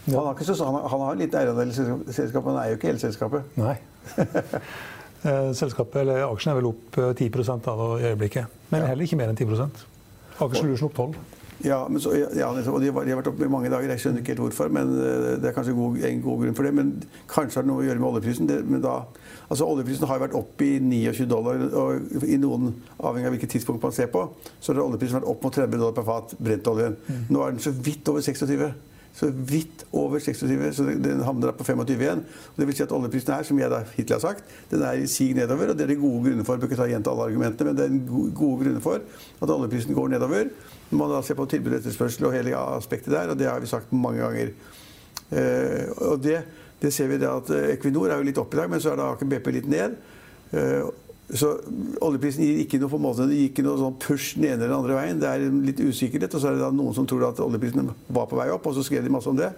Ja. 0.05 0.17
Han, 0.19 0.26
har 0.26 0.43
så, 0.44 0.64
han, 0.64 0.75
har, 0.75 0.88
han, 0.88 1.05
har 1.06 1.20
litt 1.20 1.34
eierandel 1.38 1.70
i 1.70 1.76
selskapet, 2.12 2.44
men 2.44 2.56
han 2.56 2.64
er 2.64 2.73
jo 2.73 2.81
ikke 2.81 2.90
hele 2.90 3.02
selskapet. 3.02 3.55
Nei. 3.61 3.76
Eh, 5.23 5.52
selskapet, 5.55 6.00
eller 6.00 6.25
Aksjen 6.26 6.50
er 6.50 6.56
vel 6.58 6.67
opp 6.73 6.96
10 6.99 7.29
da, 7.46 7.55
av 7.70 8.00
i 8.00 8.08
øyeblikket. 8.08 8.56
Men 8.73 8.88
heller 8.88 9.06
ikke 9.06 9.14
mer 9.20 9.31
enn 9.31 9.37
10% 9.38 9.84
Aker 10.43 10.58
Solution 10.58 10.88
opp 10.88 10.96
12 10.99 11.12
ja, 11.64 11.78
så, 12.02 12.12
ja, 12.16 12.48
og 12.50 12.80
de, 12.82 12.90
har 12.90 13.18
vært 13.18 13.30
oppe 13.30 13.46
i 13.46 13.50
mange 13.50 13.70
dager. 13.70 13.90
Jeg 13.94 14.02
skjønner 14.02 14.22
ikke 14.22 14.34
helt 14.34 14.42
hvorfor, 14.44 14.70
men 14.74 14.92
eh, 14.98 15.26
det 15.42 15.50
er 15.50 15.56
kanskje 15.56 15.74
god, 15.76 15.98
en 16.08 16.22
god 16.24 16.40
grunn 16.42 16.56
for 16.58 16.66
det. 16.66 16.72
Men 16.74 16.92
kanskje 17.30 17.60
har 17.60 17.66
det 17.66 17.70
noe 17.70 17.82
å 17.82 17.86
gjøre 17.86 18.02
med 18.02 18.08
oljeprisen. 18.10 18.48
Det, 18.50 18.60
men 18.66 18.82
da, 18.84 18.96
altså 19.48 19.68
Oljeprisen 19.70 20.08
har 20.10 20.22
vært 20.22 20.36
opp 20.38 20.64
i 20.66 20.72
29 20.82 21.28
dollar, 21.30 21.66
og 21.82 22.24
i 22.26 22.38
noen, 22.42 22.72
avhengig 22.98 23.30
av 23.30 23.36
hvilket 23.36 23.54
tidspunkt 23.56 23.84
man 23.86 23.94
ser 23.94 24.10
på, 24.12 24.24
så 24.58 24.72
har 24.72 24.82
oljeprisen 24.84 25.20
vært 25.20 25.30
opp 25.30 25.46
mot 25.46 25.58
30 25.58 25.78
dollar 25.78 25.98
per 25.98 26.08
fat 26.08 26.34
brentoljen. 26.42 26.98
Mm. 27.06 27.22
Nå 27.30 27.44
er 27.44 27.54
den 27.54 27.62
så 27.62 27.74
vidt 27.76 28.10
over 28.10 28.24
26 28.24 28.56
så 29.14 29.28
vidt 29.28 29.84
over 29.92 30.18
26, 30.18 30.72
så 30.76 30.84
den 30.88 31.20
havner 31.20 31.52
på 31.52 31.64
25 31.64 32.00
igjen. 32.00 32.22
Og 32.24 32.60
det 32.60 32.68
vil 32.68 32.76
si 32.76 32.84
at 32.84 32.94
oljeprisen 32.96 33.34
her, 33.34 33.44
som 33.44 33.58
jeg 33.60 33.72
da 33.72 33.82
hittil 33.92 34.16
har 34.16 34.22
sagt, 34.22 34.54
den 34.70 34.84
er 34.88 35.02
i 35.02 35.08
sig 35.10 35.34
nedover. 35.36 35.72
Og 35.72 35.78
det 35.78 35.84
er 35.84 35.92
det 35.92 35.98
gode 36.00 36.22
grunner 36.24 36.46
for. 36.48 36.56
Jeg 36.56 36.62
bør 36.62 36.70
ikke 36.70 36.80
ta 36.80 36.88
gjenta 36.88 37.12
alle 37.12 37.26
argumentene, 37.28 37.68
men 37.68 37.78
det 37.78 37.88
er 37.88 38.30
gode 38.38 38.64
grunner 38.64 38.84
for 38.84 39.02
at 39.44 39.54
oljeprisen 39.56 39.98
går 39.98 40.14
nedover. 40.14 40.48
Man 40.90 41.12
da 41.12 41.20
ser 41.24 41.36
på 41.36 41.48
tilbud 41.48 41.74
og 41.74 41.78
etterspørsel 41.80 42.28
og 42.28 42.34
hele 42.36 42.56
aspektet 42.56 43.12
der, 43.12 43.34
og 43.34 43.38
det 43.38 43.50
har 43.50 43.60
vi 43.60 43.68
sagt 43.68 43.92
mange 43.92 44.24
ganger. 44.24 44.56
Uh, 45.32 46.08
og 46.08 46.18
det, 46.24 46.42
det, 46.80 46.92
ser 46.92 47.08
vi 47.08 47.20
da 47.20 47.36
at 47.38 47.48
Equinor 47.76 48.10
er 48.10 48.20
jo 48.20 48.28
litt 48.28 48.40
opp 48.40 48.52
i 48.52 48.60
dag, 48.60 48.72
men 48.72 48.80
så 48.80 48.92
er 48.92 49.00
da 49.00 49.12
Aker 49.12 49.28
BP 49.28 49.52
litt 49.60 49.70
ned. 49.72 50.00
Så 51.32 51.55
oljeprisen 52.05 52.44
gir 52.44 52.58
ikke 52.61 52.81
noe, 52.82 52.99
måte, 53.00 53.25
ikke 53.32 53.64
noe 53.64 53.81
sånn 53.81 53.94
push 54.02 54.34
den 54.37 54.50
ene 54.50 54.58
eller 54.58 54.75
den 54.75 54.81
andre 54.82 54.99
veien. 54.99 55.23
Det 55.23 55.31
er 55.31 55.46
litt 55.64 55.81
usikkerhet. 55.81 56.34
Og 56.37 56.43
så 56.43 56.50
er 56.50 56.58
det 56.61 56.69
noen 56.76 56.96
som 56.96 57.08
tror 57.08 57.25
at 57.31 57.40
oljeprisen 57.40 57.88
var 58.12 58.29
på 58.29 58.37
vei 58.37 58.50
opp, 58.52 58.69
og 58.69 58.76
så 58.76 58.84
skrev 58.84 59.06
de 59.06 59.12
masse 59.12 59.31
om 59.31 59.38
det. 59.38 59.49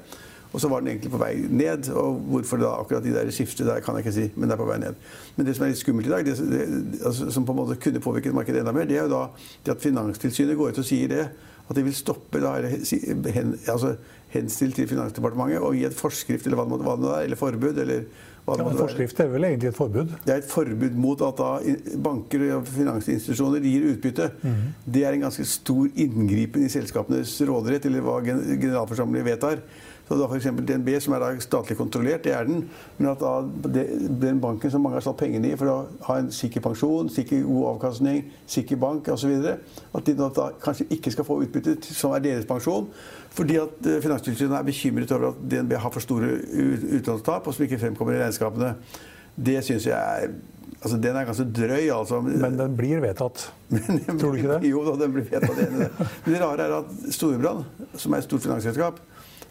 Og 0.54 0.60
så 0.62 0.68
var 0.70 0.84
den 0.84 0.92
egentlig 0.92 1.10
på 1.10 1.18
vei 1.18 1.32
ned. 1.50 1.88
Og 1.98 2.20
hvorfor 2.30 2.60
da 2.62 2.76
akkurat 2.78 3.02
de 3.02 3.14
der 3.16 3.30
skiftet 3.34 3.66
der, 3.66 3.80
kan 3.82 3.98
jeg 3.98 4.06
ikke 4.06 4.14
si. 4.14 4.26
Men 4.36 4.46
det 4.46 4.54
er 4.54 4.60
på 4.60 4.68
vei 4.68 4.76
ned. 4.84 5.00
Men 5.34 5.48
det 5.48 5.56
som 5.56 5.66
er 5.66 5.72
litt 5.72 5.80
skummelt 5.80 6.06
i 6.06 6.12
dag, 6.12 6.28
det, 6.28 6.36
det, 6.52 6.66
altså, 7.02 7.26
som 7.34 7.46
på 7.46 7.56
en 7.56 7.58
måte 7.64 7.78
kunne 7.82 8.02
påvirket 8.04 8.36
markedet 8.36 8.62
enda 8.62 8.74
mer, 8.76 8.86
det 8.86 9.00
er 9.00 9.08
jo 9.08 9.16
da 9.16 9.24
det 9.66 9.74
at 9.74 9.82
Finanstilsynet 9.82 10.58
går 10.60 10.70
ut 10.70 10.78
og 10.84 10.86
sier 10.86 11.10
det. 11.10 11.24
At 11.64 11.74
de 11.74 11.82
vil 11.82 11.96
stoppe 11.96 12.38
da, 12.38 12.54
eller 12.60 13.34
hen, 13.34 13.56
altså, 13.72 13.96
henstille 14.30 14.76
til 14.76 14.86
Finansdepartementet 14.92 15.58
og 15.64 15.74
gi 15.74 15.88
et 15.88 15.98
forskrift 15.98 16.46
eller 16.46 16.60
hva 16.60 16.68
det 16.68 16.74
måtte 16.76 17.08
være, 17.08 17.24
eller 17.24 17.40
forbud. 17.40 17.82
eller 17.82 18.06
ja, 18.44 18.56
men 18.60 18.76
Forskrift 18.76 19.20
er 19.24 19.30
vel 19.32 19.46
egentlig 19.48 19.70
et 19.70 19.76
forbud? 19.76 20.10
Det 20.26 20.32
er 20.34 20.42
et 20.42 20.50
forbud 20.50 20.98
mot 21.00 21.22
at 21.24 21.40
banker 22.04 22.44
og 22.58 22.68
finansinstitusjoner 22.68 23.64
gir 23.64 23.86
utbytte. 23.94 24.28
Mm. 24.42 24.66
Det 24.84 25.04
er 25.04 25.16
en 25.16 25.24
ganske 25.24 25.46
stor 25.48 25.88
inngripen 26.04 26.66
i 26.66 26.72
selskapenes 26.72 27.32
råderett, 27.48 27.88
eller 27.88 28.04
hva 28.04 28.18
generalforsamlingen 28.24 29.30
vedtar. 29.30 29.64
Så 30.04 30.18
da 30.20 30.26
f.eks. 30.28 30.50
DNB, 30.68 30.90
som 31.00 31.14
er 31.16 31.38
statlig 31.40 31.76
kontrollert, 31.78 32.24
det 32.26 32.34
er 32.36 32.44
den. 32.44 32.66
Men 32.98 33.10
at 33.14 33.22
da 33.22 33.40
den 34.20 34.40
banken 34.42 34.72
som 34.72 34.84
mange 34.84 34.98
har 34.98 35.06
satt 35.06 35.16
pengene 35.22 35.52
i 35.52 35.56
for 35.56 35.70
å 35.72 35.76
ha 36.10 36.18
en 36.20 36.28
sikker 36.34 36.60
pensjon, 36.64 37.08
sikker 37.12 37.40
god 37.46 37.70
avkastning, 37.72 38.22
sikker 38.50 38.80
bank 38.80 39.08
osv., 39.14 39.32
at 39.48 40.06
de 40.06 40.16
da 40.20 40.48
kanskje 40.62 40.90
ikke 40.98 41.14
skal 41.14 41.28
få 41.28 41.40
utbytte 41.46 41.78
som 41.88 42.12
er 42.16 42.24
deres 42.26 42.48
pensjon. 42.48 42.90
Fordi 43.34 43.56
at 43.62 43.88
eh, 43.88 44.00
Finanstilsynet 44.04 44.58
er 44.58 44.66
bekymret 44.66 45.14
over 45.16 45.32
at 45.32 45.40
DNB 45.40 45.78
har 45.80 45.94
for 45.94 46.04
store 46.04 46.36
utlånstap, 47.00 47.48
og 47.48 47.56
som 47.56 47.64
ikke 47.64 47.80
fremkommer 47.80 48.18
i 48.18 48.20
regnskapene. 48.22 48.74
Det 49.34 49.62
syns 49.66 49.88
jeg 49.90 49.96
er 49.98 50.34
Altså, 50.84 50.98
Den 51.00 51.16
er 51.16 51.24
ganske 51.24 51.44
drøy, 51.48 51.88
altså. 51.88 52.18
Men 52.20 52.58
den 52.58 52.74
blir 52.76 53.00
vedtatt? 53.00 53.46
Tror 54.20 54.34
du 54.34 54.36
ikke 54.36 54.50
det? 54.50 54.68
Jo 54.72 54.82
da, 54.84 54.98
den 55.00 55.14
blir 55.14 55.24
vedtatt. 55.30 56.10
Det 56.26 56.40
rare 56.42 56.66
er 56.66 56.74
at 56.76 56.90
Storebrand, 57.14 57.64
som 57.96 58.12
er 58.12 58.20
et 58.20 58.26
stort 58.26 58.44
finansselskap, 58.44 58.98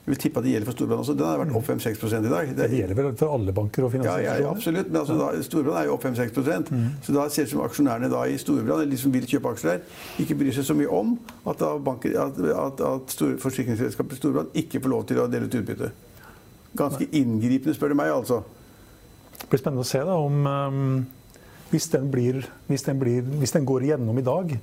vil 0.05 0.19
tippe 0.19 0.41
at 0.41 0.43
det 0.43 0.51
gjelder 0.51 0.67
for 0.67 0.75
Storbrann 0.75 0.99
også. 0.99 1.13
Den 1.15 1.27
har 1.29 1.39
vært 1.39 1.53
opp 1.55 1.67
5-6 1.69 2.01
i 2.03 2.21
dag. 2.27 2.49
Det, 2.49 2.57
det, 2.59 2.79
gjelder 2.81 2.97
vel 2.97 3.13
for 3.19 3.35
alle 3.37 3.53
banker 3.55 3.85
og 3.87 3.91
finansinstitusjoner? 3.93 4.41
Ja, 4.41 4.43
ja, 4.43 4.49
absolutt. 4.51 4.89
Men 4.91 4.99
altså, 4.99 5.15
da, 5.19 5.43
Storbrann 5.47 5.77
er 5.79 5.87
jo 5.87 5.93
opp 5.95 6.03
5-6 6.03 6.71
mm. 6.73 6.89
Så 7.05 7.15
da 7.15 7.27
ser 7.31 7.45
det 7.45 7.47
ut 7.47 7.53
som 7.53 7.63
aksjonærene 7.63 8.09
da 8.11 8.23
i 8.27 8.35
Storbrann, 8.41 8.81
eller 8.81 8.91
de 8.91 8.99
som 8.99 9.13
vil 9.15 9.27
kjøpe 9.29 9.53
aksjer 9.55 9.71
der, 9.71 10.01
ikke 10.25 10.37
bryr 10.41 10.57
seg 10.57 10.67
så 10.67 10.75
mye 10.75 10.91
om 10.91 11.15
at, 11.47 11.63
banker, 11.85 12.17
at, 12.19 12.41
at, 12.65 12.83
at 12.89 13.15
forsikringsselskapet 13.45 14.19
Storbrann 14.19 14.51
ikke 14.59 14.83
får 14.83 14.91
lov 14.91 15.07
til 15.07 15.23
å 15.23 15.29
dele 15.31 15.47
ut 15.47 15.57
utbytte. 15.61 15.93
Ganske 16.75 17.07
inngripende, 17.15 17.77
spør 17.77 17.93
du 17.93 17.99
meg, 18.01 18.11
altså. 18.11 18.41
Det 19.39 19.49
blir 19.51 19.63
spennende 19.63 19.87
å 19.87 19.87
se 19.87 20.03
da 20.03 20.19
om 20.19 20.45
um, 20.47 20.93
hvis, 21.71 21.87
den 21.95 22.11
blir, 22.11 22.43
hvis, 22.67 22.83
den 22.83 22.99
blir, 22.99 23.23
hvis, 23.39 23.55
den 23.55 23.67
går 23.69 23.87
igjennom 23.87 24.19
i 24.19 24.25
dag, 24.25 24.55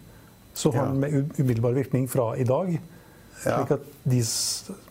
så 0.53 0.73
har 0.75 0.91
den 0.91 1.01
med 1.01 1.39
umiddelbar 1.39 1.77
virkning 1.81 2.11
fra 2.11 2.35
i 2.37 2.45
dag. 2.45 2.75
Ja. 3.41 3.57
Slik 3.57 3.71
at 3.73 3.85
de, 4.11 4.19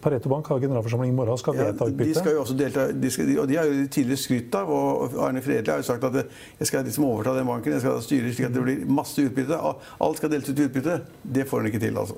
Pareto 0.02 0.30
Bank 0.32 0.48
har 0.50 0.62
generalforsamling 0.64 1.12
i 1.12 1.16
morgen 1.16 1.36
og 1.36 1.42
skal 1.42 1.58
vedta 1.58 1.86
utbytte. 1.86 2.08
De 2.10 2.18
skal 2.18 2.34
jo 2.34 2.42
også 2.42 2.56
delta, 2.58 2.88
de 2.90 3.12
skal, 3.14 3.30
og 3.44 3.52
de 3.52 3.60
har 3.60 3.70
jo 3.70 3.84
tidligere 3.94 4.22
skrytt 4.24 4.58
av, 4.58 4.72
og 4.74 5.20
Arne 5.22 5.44
Fredli 5.46 5.70
har 5.70 5.84
jo 5.84 5.86
sagt 5.86 6.08
at 6.10 6.18
jeg 6.24 6.72
skal 6.72 6.88
liksom 6.88 7.06
overta 7.12 7.36
den 7.38 7.46
banken, 7.50 7.78
jeg 7.78 7.86
skal 7.86 8.02
styre 8.06 8.34
slik 8.34 8.50
at 8.50 8.58
det 8.58 8.66
blir 8.66 8.90
masse 8.90 9.22
utbytte. 9.22 9.62
Alt 10.02 10.22
skal 10.22 10.34
deles 10.34 10.50
ut 10.50 10.66
utbytte. 10.66 10.98
Det 11.22 11.46
får 11.50 11.62
han 11.62 11.70
ikke 11.70 11.84
til, 11.86 12.02
altså. 12.02 12.18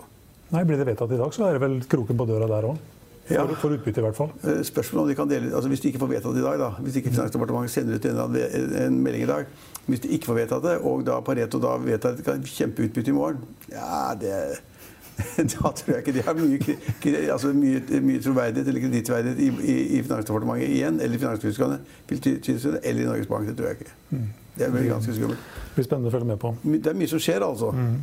Nei, 0.52 0.64
Blir 0.68 0.80
det 0.80 0.88
vedtatt 0.88 1.12
i 1.12 1.20
dag, 1.20 1.36
så 1.36 1.48
er 1.48 1.58
det 1.58 1.64
vel 1.64 1.78
kroken 1.92 2.20
på 2.20 2.28
døra 2.32 2.48
der 2.52 2.72
òg. 2.72 2.80
For, 3.22 3.36
ja. 3.38 3.44
for, 3.60 3.76
utbytte, 3.76 4.02
i 4.02 4.04
hvert 4.04 4.18
fall. 4.18 4.32
Eh, 4.44 4.64
spørsmålet 4.66 5.04
om 5.04 5.12
de 5.12 5.16
kan 5.16 5.30
dele, 5.30 5.52
altså 5.56 5.70
Hvis 5.70 5.84
de 5.84 5.92
ikke 5.92 6.02
får 6.02 6.10
vedtatt 6.16 6.40
i 6.40 6.44
dag, 6.44 6.58
da, 6.60 6.70
hvis 6.82 6.98
ikke 7.00 7.14
Finansdepartementet 7.14 7.72
sender 7.72 8.00
ut 8.00 8.08
en, 8.10 8.40
en, 8.82 8.98
melding 8.98 9.24
i 9.24 9.30
dag 9.30 9.52
Hvis 9.86 10.02
de 10.04 10.10
ikke 10.18 10.32
får 10.32 10.40
vedtatt 10.42 10.66
det, 10.66 10.74
og 10.90 11.06
da 11.08 11.20
Pareto 11.24 11.62
da 11.62 11.76
vedtar 11.80 12.18
et 12.18 12.50
kjempeutbytte 12.50 13.14
i 13.14 13.16
morgen 13.16 13.46
Ja, 13.72 14.12
det 14.20 14.34
da 15.54 15.72
tror 15.78 15.94
jeg 15.94 16.04
ikke 16.04 16.16
de 16.18 16.26
har 16.26 16.38
mye, 16.38 16.78
altså 17.34 17.54
mye, 17.56 17.82
mye 18.04 18.22
troverdighet 18.24 18.68
eller 18.68 18.86
kredittverdighet 18.86 19.42
i, 19.42 19.50
i, 19.64 19.78
i, 19.98 20.04
Finansdepartementet 20.06 20.70
igjen, 20.70 21.02
eller 21.02 21.22
Finanstilsynet, 21.22 22.80
eller 22.84 23.02
i 23.02 23.10
Norges 23.10 23.30
Bank. 23.32 23.50
Det 23.50 23.58
tror 23.58 23.72
jeg 23.72 23.82
ikke. 23.82 23.98
Mm. 24.12 24.30
Det 24.58 24.68
er 24.68 24.90
ganske 24.90 25.16
skummelt. 25.16 25.52
Det 25.68 25.76
blir 25.78 25.88
spennende 25.88 26.12
å 26.12 26.16
følge 26.16 26.32
med 26.34 26.42
på. 26.42 26.56
Det 26.64 26.92
er 26.92 26.98
mye 27.00 27.12
som 27.12 27.22
skjer, 27.24 27.46
altså. 27.46 27.72
Mm. 27.72 28.02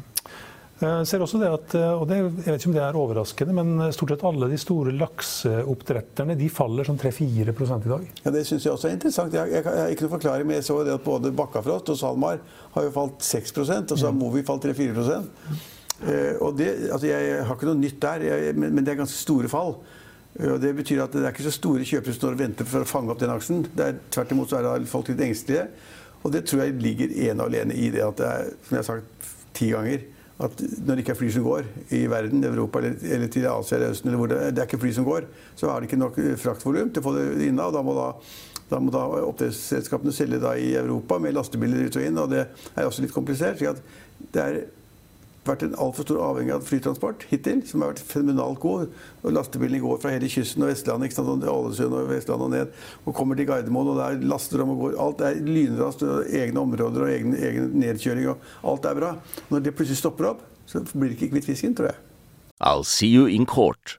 Jeg 0.78 1.06
ser 1.10 1.22
også 1.25 1.40
det 1.40 1.48
at, 1.50 1.72
og 1.98 2.04
det, 2.06 2.16
jeg 2.20 2.52
vet 2.52 2.60
ikke 2.60 2.68
om 2.70 2.75
det 2.76 2.82
er 2.84 2.96
overraskende, 3.00 3.54
men 3.56 3.80
stort 3.94 4.12
sett 4.12 4.20
alle 4.28 4.46
de 4.46 4.58
store 4.62 4.92
lakseoppdretterne 4.94 6.37
de 6.38 6.50
faller 6.54 6.87
sånn 6.87 7.00
3-4 7.02 7.50
i 7.50 7.90
dag. 7.90 8.04
Ja, 8.22 8.30
Det 8.30 8.44
syns 8.46 8.66
jeg 8.66 8.76
også 8.76 8.87
er 8.87 8.94
interessant. 8.94 9.34
Jeg, 9.34 9.50
jeg, 9.56 9.64
jeg 9.66 9.82
har 9.82 9.90
ikke 9.94 10.06
noe 10.06 10.14
forklaring, 10.14 10.46
men 10.46 10.60
jeg 10.60 10.68
så 10.68 10.78
det 10.87 10.94
at 10.94 11.02
både 11.02 11.34
Bakkafrost 11.34 11.90
og 11.90 11.98
SalMar 11.98 12.38
har 12.76 12.87
jo 12.87 12.94
falt 12.94 13.26
6% 13.26 13.96
og 13.96 13.98
så 13.98 14.06
har 14.06 14.14
Movi 14.14 14.44
falt 14.46 14.68
3-4 14.68 15.02
eh, 15.16 15.26
og 16.45 16.52
det, 16.59 16.69
altså 16.95 17.09
Jeg 17.09 17.45
har 17.45 17.57
ikke 17.57 17.67
noe 17.67 17.81
nytt 17.81 17.97
der, 18.02 18.26
jeg, 18.28 18.52
men, 18.55 18.75
men, 18.75 18.85
det 18.87 18.93
er 18.93 19.00
ganske 19.00 19.19
store 19.19 19.50
fall. 19.50 19.73
Og 20.38 20.61
Det 20.62 20.75
betyr 20.78 21.02
at 21.02 21.14
det 21.17 21.25
er 21.25 21.33
ikke 21.35 21.49
så 21.49 21.55
store 21.57 21.87
kjøpere 21.88 22.14
som 22.14 22.21
står 22.21 22.37
og 22.37 22.43
venter 22.43 22.69
for 22.69 22.85
å 22.85 22.88
fange 22.88 23.11
opp 23.11 23.23
den 23.23 23.33
aksjen. 23.35 23.64
Det 23.75 23.87
er, 23.87 23.99
tvert 24.14 24.35
imot 24.37 24.52
så 24.52 24.61
er 24.61 24.87
folk 24.90 25.11
litt 25.11 25.25
engstelige. 25.26 25.64
Og 26.23 26.35
det 26.35 26.45
tror 26.47 26.62
jeg 26.64 26.78
ligger 26.83 27.14
ene 27.31 27.43
og 27.43 27.50
alene 27.50 27.75
i 27.78 27.90
det 27.95 28.05
at 28.05 28.21
det 28.21 28.28
er, 28.28 28.55
som 28.67 28.76
jeg 28.76 28.83
har 28.83 28.88
sagt 28.93 29.35
ti 29.59 29.73
ganger 29.73 30.07
at 30.38 30.61
når 30.87 30.95
det 30.95 31.02
ikke 31.02 31.14
er 31.17 31.19
fly 31.19 31.28
som 31.35 31.47
går 31.47 31.64
i 31.97 32.05
verden, 32.11 32.45
Europa 32.47 32.78
eller, 32.78 33.00
eller 33.02 33.31
til 33.35 33.47
Asia 33.50 33.76
eller 33.76 33.95
Østen, 33.95 34.11
eller 34.11 34.21
hvor 34.21 34.31
det, 34.31 34.38
det, 34.55 34.62
er 34.62 34.69
ikke 34.69 34.78
fly 34.85 34.93
som 34.95 35.07
går, 35.07 35.26
så 35.59 35.71
har 35.71 35.81
de 35.81 35.88
ikke 35.88 35.99
nok 35.99 36.21
fraktvolum 36.38 36.93
til 36.93 37.02
å 37.02 37.07
få 37.09 37.14
det 37.17 37.49
inna. 37.49 37.67
og 37.67 37.75
Da 37.75 37.83
må 37.83 37.97
da, 37.97 38.07
da, 38.71 38.81
da 38.95 39.02
oppdrettsselskapene 39.26 40.14
selge 40.14 40.38
da 40.43 40.55
i 40.55 40.71
Europa 40.78 41.19
med 41.23 41.35
lastebiler 41.35 41.88
ut 41.88 41.99
og 41.99 42.07
inn. 42.07 42.21
og 42.23 42.31
Det 42.31 42.45
er 42.45 42.87
også 42.87 43.02
litt 43.02 43.14
komplisert. 43.17 43.59
slik 43.59 43.73
at 43.73 44.31
det 44.35 44.45
er 44.45 44.61
vært 45.49 45.64
en 45.67 45.76
altfor 45.81 46.07
stor 46.07 46.21
avhengig 46.23 46.55
av 46.55 46.67
flytransport 46.69 47.25
hittil, 47.31 47.62
som 47.69 47.83
har 47.83 47.93
vært 47.93 48.02
fenomenalt 48.07 48.61
god. 48.62 48.93
Og 49.23 49.35
Lastebilene 49.35 49.83
går 49.83 50.00
fra 50.02 50.12
hele 50.14 50.31
kysten 50.33 50.64
og 50.64 50.71
Vestlandet, 50.73 51.09
ikke 51.09 51.19
sant, 51.19 51.47
Ålesund 51.52 51.97
og 51.99 52.11
Vestlandet 52.12 52.47
og 52.47 52.52
ned, 52.55 52.76
og 53.05 53.17
kommer 53.17 53.38
til 53.38 53.49
Gardermoen, 53.49 53.93
og 53.93 54.00
der 54.00 54.21
laster 54.31 54.62
de 54.62 54.69
og 54.69 54.85
går. 54.85 54.99
Alt 55.05 55.25
er 55.26 55.40
lynraskt, 55.45 56.05
egne 56.28 56.62
områder 56.62 57.07
og 57.07 57.12
egen, 57.14 57.35
egen 57.37 57.73
nedkjøring, 57.83 58.31
og 58.33 58.73
alt 58.75 58.90
er 58.90 59.00
bra. 59.00 59.14
Når 59.50 59.64
det 59.64 59.75
plutselig 59.78 60.02
stopper 60.02 60.33
opp, 60.35 60.45
så 60.69 60.85
blir 60.93 61.11
det 61.11 61.19
ikke 61.19 61.33
kvitt 61.37 61.49
fisken, 61.49 61.76
tror 61.78 61.93
jeg. 61.93 62.02
I'll 62.61 62.85
see 62.85 63.09
you 63.09 63.26
in 63.26 63.47
court. 63.47 63.99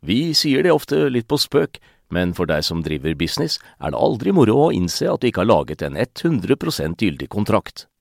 Vi 0.00 0.32
sier 0.36 0.64
det 0.64 0.72
ofte 0.72 1.08
litt 1.12 1.28
på 1.28 1.36
spøk, 1.40 1.80
men 2.10 2.32
for 2.34 2.48
deg 2.50 2.64
som 2.66 2.82
driver 2.84 3.14
business, 3.14 3.58
er 3.78 3.92
det 3.92 4.00
aldri 4.00 4.32
moro 4.34 4.56
å 4.66 4.72
innse 4.74 5.08
at 5.10 5.22
du 5.22 5.28
ikke 5.30 5.44
har 5.44 5.52
laget 5.52 5.84
en 5.86 5.98
100% 6.00 7.04
gyldig 7.04 7.28
kontrakt. 7.32 7.86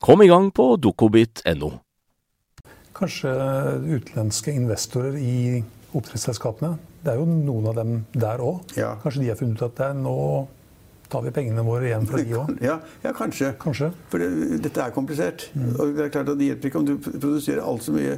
Kom 0.00 0.22
i 0.22 0.26
gang 0.30 0.46
på 0.56 0.64
dokobit.no. 0.80 1.68
Kanskje 2.96 3.32
utenlandske 3.84 4.54
investorer 4.56 5.18
i 5.20 5.58
oppdrettsselskapene. 5.92 6.78
Det 7.04 7.12
er 7.12 7.18
jo 7.20 7.26
noen 7.28 7.68
av 7.68 7.76
dem 7.76 7.90
der 8.14 8.40
òg. 8.40 8.72
Ja. 8.80 8.94
Kanskje 9.02 9.26
de 9.26 9.28
har 9.28 9.36
funnet 9.36 9.60
ut 9.60 9.66
at 9.66 9.76
det 9.76 9.88
er 9.90 9.98
nå 10.00 10.14
tar 11.12 11.24
vi 11.26 11.32
pengene 11.34 11.64
våre 11.66 11.90
igjen 11.90 12.08
fra 12.08 12.20
de 12.22 12.36
òg? 12.40 12.54
Ja, 12.64 12.78
ja, 13.04 13.12
kanskje. 13.12 13.52
kanskje. 13.60 13.90
For 14.08 14.24
det, 14.24 14.62
dette 14.64 14.86
er 14.86 14.94
komplisert. 14.96 15.50
Mm. 15.52 15.68
Og 15.74 15.92
det 15.98 16.06
er 16.06 16.14
klart 16.16 16.32
at 16.32 16.40
det 16.40 16.48
hjelper 16.48 16.72
ikke 16.72 16.80
om 16.80 16.88
du 16.88 16.94
produserer 17.04 17.60
alt 17.60 17.84
så 17.84 17.92
mye, 17.98 18.16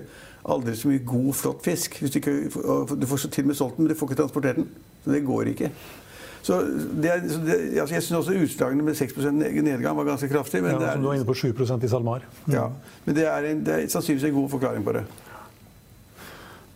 aldri 0.54 0.76
så 0.78 0.92
mye 0.92 1.02
god, 1.08 1.32
flott 1.40 1.66
fisk. 1.66 1.98
Hvis 1.98 2.14
du, 2.14 2.20
ikke, 2.22 2.36
du 2.94 3.08
får 3.10 3.26
til 3.26 3.42
og 3.42 3.50
med 3.50 3.58
solgt 3.58 3.80
den, 3.80 3.88
men 3.88 3.90
du 3.90 3.98
får 3.98 4.12
ikke 4.12 4.20
transportert 4.22 4.62
den. 4.62 4.70
Så 5.02 5.16
det 5.16 5.24
går 5.26 5.50
ikke. 5.56 5.72
Så 6.42 6.60
det, 7.02 7.12
så 7.30 7.40
det, 7.46 7.56
altså 7.80 7.94
jeg 7.94 8.02
syns 8.02 8.18
også 8.18 8.38
utslagene 8.44 8.82
med 8.82 8.98
6% 8.98 9.42
nedgang 9.62 9.96
var 9.96 10.08
ganske 10.10 10.28
kraftig. 10.28 10.62
Men 10.62 10.74
ja, 10.74 10.78
det 10.78 10.88
er, 10.88 10.96
som 10.96 11.04
du 11.04 11.08
var 11.12 11.20
inne 11.20 11.28
på 11.28 11.36
7% 11.38 11.84
i 11.86 11.90
SalMar. 11.92 12.24
Mm. 12.46 12.54
Ja, 12.56 12.64
men 13.04 13.18
det 13.18 13.26
er, 13.30 13.52
en, 13.52 13.60
det 13.66 13.76
er 13.76 13.92
sannsynligvis 13.92 14.30
en 14.32 14.40
god 14.40 14.48
forklaring 14.56 14.86
på 14.86 14.96
det. 14.98 15.04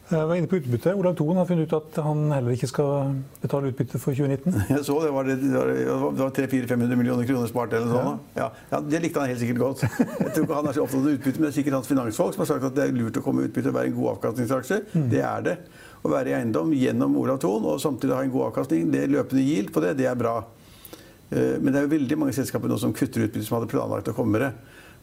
Jeg 0.06 0.26
var 0.30 0.38
inne 0.38 0.46
på 0.46 0.60
utbytte. 0.60 0.92
Olav 0.94 1.16
Thon 1.18 1.34
har 1.34 1.48
funnet 1.48 1.66
ut 1.66 1.72
at 1.74 1.96
han 2.06 2.20
heller 2.30 2.54
ikke 2.54 2.68
skal 2.70 3.16
betale 3.42 3.72
utbytte 3.72 3.98
for 3.98 4.14
2019. 4.14 4.54
Jeg 4.76 4.84
så 4.86 5.00
det 5.02 5.08
var, 5.16 5.26
det, 5.26 5.34
det 5.42 5.96
var 6.20 6.30
300-500 6.36 7.00
millioner 7.00 7.26
kroner 7.26 7.50
spart 7.50 7.74
eller 7.74 7.90
noe 7.90 8.04
sånt. 8.04 8.28
Ja. 8.38 8.46
Ja, 8.70 8.80
det 8.86 9.00
likte 9.02 9.24
han 9.24 9.32
helt 9.32 9.42
sikkert 9.42 9.58
godt. 9.64 9.82
Jeg 9.82 10.30
tror 10.30 10.46
ikke 10.46 10.60
han 10.60 10.70
er 10.70 10.78
så 10.78 10.84
opptatt 10.86 11.00
av 11.02 11.10
utbytte, 11.10 11.40
men 11.40 11.48
det 11.48 11.50
er 11.50 11.58
sikkert 11.58 11.78
hans 11.80 11.90
finansfolk 11.90 12.36
som 12.36 12.44
har 12.44 12.50
sagt 12.52 12.68
at 12.70 12.78
det 12.78 12.86
er 12.86 12.94
lurt 12.94 13.18
å 13.18 13.24
komme 13.24 13.42
med 13.42 13.50
utbytte 13.50 13.74
og 13.74 13.78
være 13.80 13.90
en 13.90 13.98
god 13.98 14.12
avkastningsaksje. 14.12 14.80
Mm. 14.94 15.10
Det 15.10 15.24
er 15.26 15.48
det 15.48 15.56
å 16.06 16.12
være 16.12 16.32
i 16.32 16.36
eiendom 16.38 16.72
gjennom 16.76 17.18
Olav 17.20 17.40
Thon 17.42 17.66
og 17.66 17.82
samtidig 17.82 18.16
ha 18.16 18.22
en 18.24 18.32
god 18.32 18.48
avkastning, 18.50 18.88
det 18.94 19.08
løpende 19.12 19.44
yield 19.44 19.72
på 19.74 19.82
det, 19.84 19.96
det 20.00 20.08
er 20.10 20.18
bra. 20.18 20.38
Eh, 21.30 21.56
men 21.60 21.72
det 21.72 21.80
er 21.80 21.86
jo 21.86 21.94
veldig 21.96 22.18
mange 22.22 22.36
selskaper 22.36 22.70
nå 22.70 22.78
som 22.80 22.94
kutter 22.96 23.26
utbytte, 23.26 23.46
som 23.46 23.58
hadde 23.58 23.70
planlagt 23.72 24.10
å 24.12 24.16
komme 24.16 24.42
det. 24.42 24.52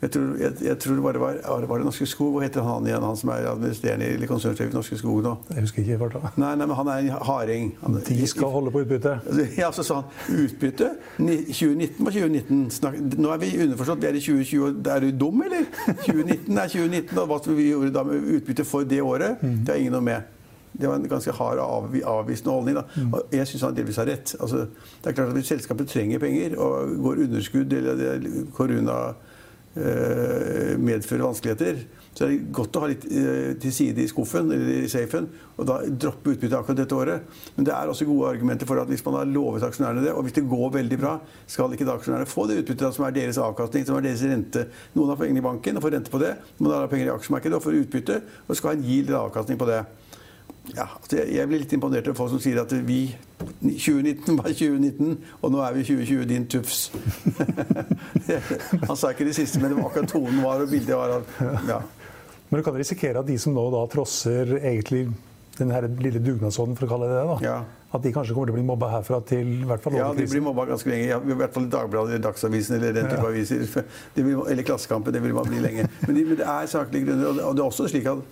Jeg 0.03 0.11
tror, 0.11 0.31
jeg, 0.35 0.55
jeg 0.65 0.77
tror, 0.83 0.97
det 0.97 1.03
bare 1.05 1.19
var, 1.21 1.37
var 1.69 1.79
det 1.79 1.85
Norske 1.87 2.05
Skog. 2.09 2.33
Hva 2.35 2.43
heter 2.43 2.65
han 2.65 2.87
igjen, 2.89 3.05
han 3.07 3.15
som 3.15 3.29
er 3.31 3.45
administrerende 3.47 4.09
eller 4.11 4.27
konsernsjef 4.27 4.67
i 4.67 4.75
Norske 4.75 4.97
Skog 4.99 5.21
nå? 5.23 5.31
Jeg 5.53 5.63
husker 5.63 5.83
ikke 5.85 5.99
farta. 6.01 6.31
Nei, 6.35 6.49
nei, 6.59 6.67
men 6.67 6.75
han 6.75 6.91
er 6.91 7.05
en 7.05 7.23
harding. 7.29 7.71
De 8.09 8.27
skal 8.27 8.51
holde 8.51 8.73
på 8.73 8.83
utbytte? 8.83 9.15
Ja, 9.61 9.69
så 9.75 9.85
sa 9.87 10.01
han 10.01 10.41
utbytte. 10.43 10.89
2019 11.21 12.03
var 12.03 12.17
2019. 12.17 12.61
Snak, 12.75 12.99
nå 13.15 13.31
er 13.31 13.43
vi 13.45 13.53
underforstått. 13.63 14.03
Vi 14.03 14.11
er 14.11 14.19
i 14.19 14.25
2020. 14.25 14.83
Er 14.91 15.07
du 15.07 15.23
dum, 15.23 15.39
eller? 15.47 15.69
2019 16.03 16.51
er 16.51 16.75
2019. 16.75 17.23
Og 17.23 17.31
hva 17.31 17.41
vi 17.53 17.71
gjorde 17.71 17.95
da 17.95 18.03
med 18.07 18.31
utbytte 18.41 18.67
for 18.67 18.87
det 18.87 18.99
året, 18.99 19.39
mm. 19.39 19.59
det 19.63 19.75
har 19.75 19.85
ingen 19.85 19.95
noe 19.95 20.07
med. 20.11 20.33
Det 20.73 20.89
var 20.89 20.95
en 20.95 21.09
ganske 21.09 21.31
hard 21.37 21.61
av, 21.61 21.89
avvisende 22.15 22.55
holdning. 22.55 22.79
Da. 22.79 22.85
Mm. 22.95 23.13
Og 23.13 23.35
jeg 23.37 23.49
syns 23.49 23.67
han 23.67 23.77
delvis 23.77 23.99
har 24.01 24.09
rett. 24.09 24.35
Altså, 24.39 24.65
det 25.03 25.11
er 25.11 25.17
klart 25.17 25.33
at 25.33 25.37
Hvis 25.37 25.51
selskapet 25.53 25.89
trenger 25.89 26.19
penger 26.19 26.57
og 26.57 26.95
går 27.03 27.25
underskudd 27.27 27.73
eller 27.73 28.25
korona 28.57 28.97
eh, 29.77 30.73
medfører 30.81 31.27
vanskeligheter, 31.27 31.83
så 32.13 32.25
er 32.25 32.33
det 32.33 32.51
godt 32.53 32.77
å 32.77 32.83
ha 32.83 32.89
litt 32.91 33.05
eh, 33.09 33.53
til 33.61 33.73
side 33.73 34.03
i 34.03 34.09
skuffen 34.09 34.51
eller 34.53 34.83
i 34.83 34.89
safen 34.91 35.29
og 35.53 35.65
da 35.69 35.79
droppe 35.85 36.33
utbyttet 36.33 36.55
akkurat 36.57 36.79
dette 36.79 36.97
året. 36.97 37.39
Men 37.55 37.67
det 37.67 37.73
er 37.73 37.89
også 37.89 38.07
gode 38.09 38.31
argumenter 38.33 38.69
for 38.69 38.81
at 38.81 38.89
hvis 38.89 39.03
man 39.05 39.19
har 39.19 39.29
lovet 39.29 39.65
aksjonærene 39.65 40.05
det, 40.05 40.13
og 40.13 40.25
hvis 40.25 40.37
det 40.37 40.45
går 40.49 40.71
veldig 40.77 40.99
bra, 41.01 41.15
skal 41.49 41.73
ikke 41.73 41.87
da 41.89 41.97
aksjonærene 41.99 42.29
få 42.29 42.47
det 42.49 42.59
utbyttet 42.63 42.97
som 42.97 43.05
er 43.07 43.17
deres 43.17 43.41
avkastning, 43.41 43.85
som 43.85 43.97
er 43.97 44.07
deres 44.07 44.25
rente. 44.25 44.67
Noen 44.97 45.13
har 45.13 45.21
pengene 45.21 45.41
i 45.41 45.45
banken 45.45 45.77
og 45.77 45.85
får 45.85 45.97
rente 45.97 46.13
på 46.13 46.21
det. 46.21 46.33
Noen 46.59 46.75
har 46.77 46.89
penger 46.91 47.11
i 47.11 47.13
aksjemarkedet 47.13 47.59
og 47.59 47.65
får 47.65 47.79
utbytte 47.83 48.19
og 48.47 48.57
skal 48.57 48.73
ha 48.73 48.79
en 48.79 48.87
gild 48.87 49.13
avkastning 49.17 49.61
på 49.61 49.69
det 49.69 49.83
ja, 50.71 50.85
altså 50.95 51.17
jeg, 51.17 51.33
jeg, 51.35 51.47
blir 51.49 51.59
litt 51.59 51.73
imponert 51.75 52.07
over 52.07 52.17
folk 52.21 52.31
som 52.31 52.39
sier 52.41 52.61
at 52.61 52.71
vi 52.87 53.01
2019 53.43 54.37
var 54.39 54.47
2019, 54.47 55.17
og 55.41 55.51
nå 55.51 55.59
er 55.65 55.75
vi 55.75 55.83
2020, 55.89 56.23
din 56.29 56.47
tufs. 56.47 56.85
Han 58.87 58.95
sa 58.95 59.11
ikke 59.11 59.27
det 59.27 59.35
siste, 59.35 59.59
men 59.59 59.73
det 59.73 59.81
var 59.81 59.91
akkurat 59.91 60.15
tonen 60.15 60.39
var, 60.45 60.63
og 60.63 60.71
bildet 60.71 60.95
var 60.95 61.19
at 61.19 61.67
ja. 61.67 61.83
Men 62.49 62.61
du 62.61 62.65
kan 62.65 62.75
risikere 62.77 63.19
at 63.19 63.27
de 63.27 63.35
som 63.41 63.55
nå 63.55 63.63
da 63.73 63.83
trosser 63.89 64.59
egentlig 64.61 65.07
den 65.57 65.71
her 65.73 65.85
lille 65.99 66.21
dugnadsånden, 66.23 66.77
for 66.77 66.87
å 66.87 66.91
kalle 66.93 67.09
det 67.09 67.17
det, 67.17 67.25
da, 67.29 67.37
ja. 67.43 67.55
at 67.97 68.05
de 68.05 68.11
kanskje 68.13 68.35
kommer 68.37 68.49
til 68.49 68.55
å 68.55 68.59
bli 68.59 68.65
mobba 68.65 68.89
herfra 68.95 69.19
til 69.27 69.49
i 69.59 69.67
hvert 69.69 69.83
fall 69.83 69.97
Ja, 69.97 70.11
de 70.17 70.25
blir 70.29 70.43
mobba 70.45 70.65
ganske 70.69 70.89
lenge. 70.89 71.09
Ja, 71.11 71.19
I 71.19 71.37
hvert 71.41 71.53
fall 71.57 71.67
i 71.67 71.73
Dagbladet 71.73 72.15
eller 72.15 72.23
Dagsavisen 72.23 72.77
eller 72.77 72.95
den 72.95 73.09
type 73.11 73.19
ja. 73.19 73.33
aviser. 73.33 73.83
Eller 74.53 74.63
Klassekampen. 74.65 75.13
Det 75.13 75.21
vil 75.21 75.35
man 75.35 75.49
bli 75.49 75.59
lenge. 75.61 75.89
Men, 76.07 76.15
de, 76.15 76.23
men 76.29 76.39
det 76.39 76.47
er 76.47 76.71
saklige 76.71 77.09
grunner. 77.09 77.43
Og 77.43 77.57
det 77.57 77.61
er 77.65 77.67
også 77.67 77.89
slik 77.91 78.09
at 78.09 78.23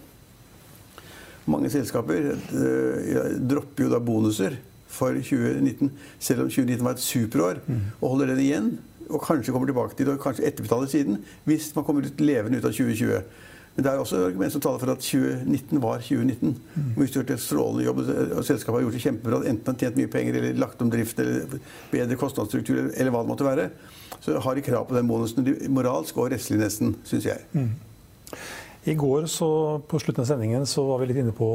mange 1.50 1.72
selskaper 1.74 2.34
uh, 2.36 3.32
dropper 3.50 3.88
jo 3.88 3.94
da 3.94 4.02
bonuser 4.04 4.58
for 4.92 5.16
2019, 5.16 5.92
selv 6.20 6.46
om 6.46 6.50
2019 6.52 6.86
var 6.86 6.98
et 6.98 7.04
superår, 7.06 7.62
mm. 7.68 7.84
og 8.02 8.10
holder 8.10 8.34
den 8.34 8.42
igjen. 8.44 8.74
Og 9.12 9.24
kanskje 9.24 9.52
kommer 9.52 9.68
tilbake 9.68 9.96
til 9.96 10.08
det, 10.08 10.18
og 10.18 10.24
kanskje 10.24 10.46
etterbetaler 10.48 10.92
siden, 10.92 11.24
hvis 11.48 11.72
man 11.76 11.88
kommer 11.88 12.06
ut 12.06 12.22
levende 12.22 12.60
ut 12.60 12.68
av 12.68 12.76
2020. 12.76 13.24
Men 13.76 13.86
det 13.86 13.92
er 13.92 14.02
også 14.02 14.20
argument 14.26 14.52
som 14.52 14.64
taler 14.64 14.82
for 14.82 14.92
at 14.92 15.04
2019 15.04 15.82
var 15.84 16.02
2019. 16.04 16.58
Mm. 16.76 16.90
Hvis 16.98 17.12
du 17.12 17.20
har 17.20 17.24
gjort 17.24 17.36
en 17.38 17.44
strålende 17.46 17.86
jobb, 17.86 18.02
og 18.38 18.44
selskapet 18.46 18.78
har 18.78 18.84
gjort 18.86 18.98
det 18.98 19.04
kjempebra, 19.06 19.40
enten 19.48 19.72
har 19.72 19.80
tjent 19.80 20.00
mye 20.00 20.12
penger 20.12 20.40
eller 20.40 20.60
lagt 20.60 20.84
om 20.84 20.92
drift 20.92 21.20
eller 21.24 21.56
bedre 21.92 22.18
kostnadsstruktur 22.20 22.82
eller 22.90 23.14
hva 23.14 23.24
det 23.24 23.32
måtte 23.32 23.48
være, 23.48 23.70
så 24.22 24.42
har 24.44 24.58
de 24.58 24.66
krav 24.66 24.90
på 24.90 24.98
den 24.98 25.08
bonusen 25.08 25.48
moralsk 25.72 26.20
og 26.20 26.34
rettslig 26.34 26.60
nesten, 26.60 26.98
syns 27.08 27.30
jeg. 27.32 27.48
Mm. 27.56 27.72
I 28.84 28.96
går 28.98 29.28
så, 29.30 29.48
på 29.88 30.00
slutten 30.02 30.24
av 30.24 30.30
sendingen 30.32 30.64
så 30.66 30.82
var 30.88 31.02
vi 31.02 31.12
litt 31.12 31.20
inne 31.22 31.34
på 31.38 31.50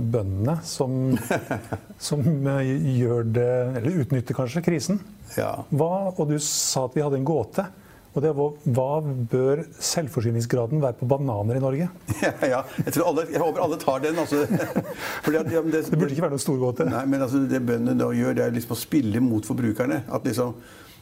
bøndene 0.00 0.56
som, 0.64 1.12
som 2.08 2.24
gjør 2.24 3.28
det, 3.28 3.52
eller 3.80 4.00
utnytter 4.00 4.36
kanskje 4.36 4.64
krisen. 4.64 5.02
Ja. 5.36 5.58
Hva, 5.68 6.08
og 6.14 6.32
du 6.32 6.38
sa 6.40 6.86
at 6.88 6.96
vi 6.96 7.04
hadde 7.04 7.20
en 7.20 7.28
gåte. 7.28 7.66
Og 8.10 8.24
det 8.24 8.30
var, 8.34 8.54
Hva 8.74 8.88
bør 9.30 9.60
selvforsyningsgraden 9.78 10.80
være 10.82 10.98
på 10.98 11.06
bananer 11.10 11.60
i 11.60 11.62
Norge? 11.62 11.90
Ja, 12.24 12.32
ja. 12.42 12.62
Jeg, 12.80 12.96
alle, 13.04 13.26
jeg, 13.30 13.40
håper 13.42 13.62
alle 13.64 13.78
tar 13.80 14.02
den. 14.02 14.18
Altså. 14.18 14.42
At, 14.50 15.30
ja, 15.30 15.44
det, 15.44 15.62
det, 15.70 15.84
burde 15.94 16.10
ikke 16.10 16.24
være 16.24 16.34
noen 16.34 16.42
stor 16.42 16.58
gåte. 16.60 16.88
Nei, 16.90 17.04
men 17.06 17.22
altså, 17.22 17.44
Det 17.50 17.60
bøndene 17.62 18.00
da 18.00 18.10
gjør, 18.16 18.34
det 18.36 18.46
er 18.46 18.56
liksom 18.56 18.74
å 18.74 18.80
spille 18.80 19.22
mot 19.22 19.46
forbrukerne. 19.46 20.02
At 20.10 20.26
liksom, 20.26 20.56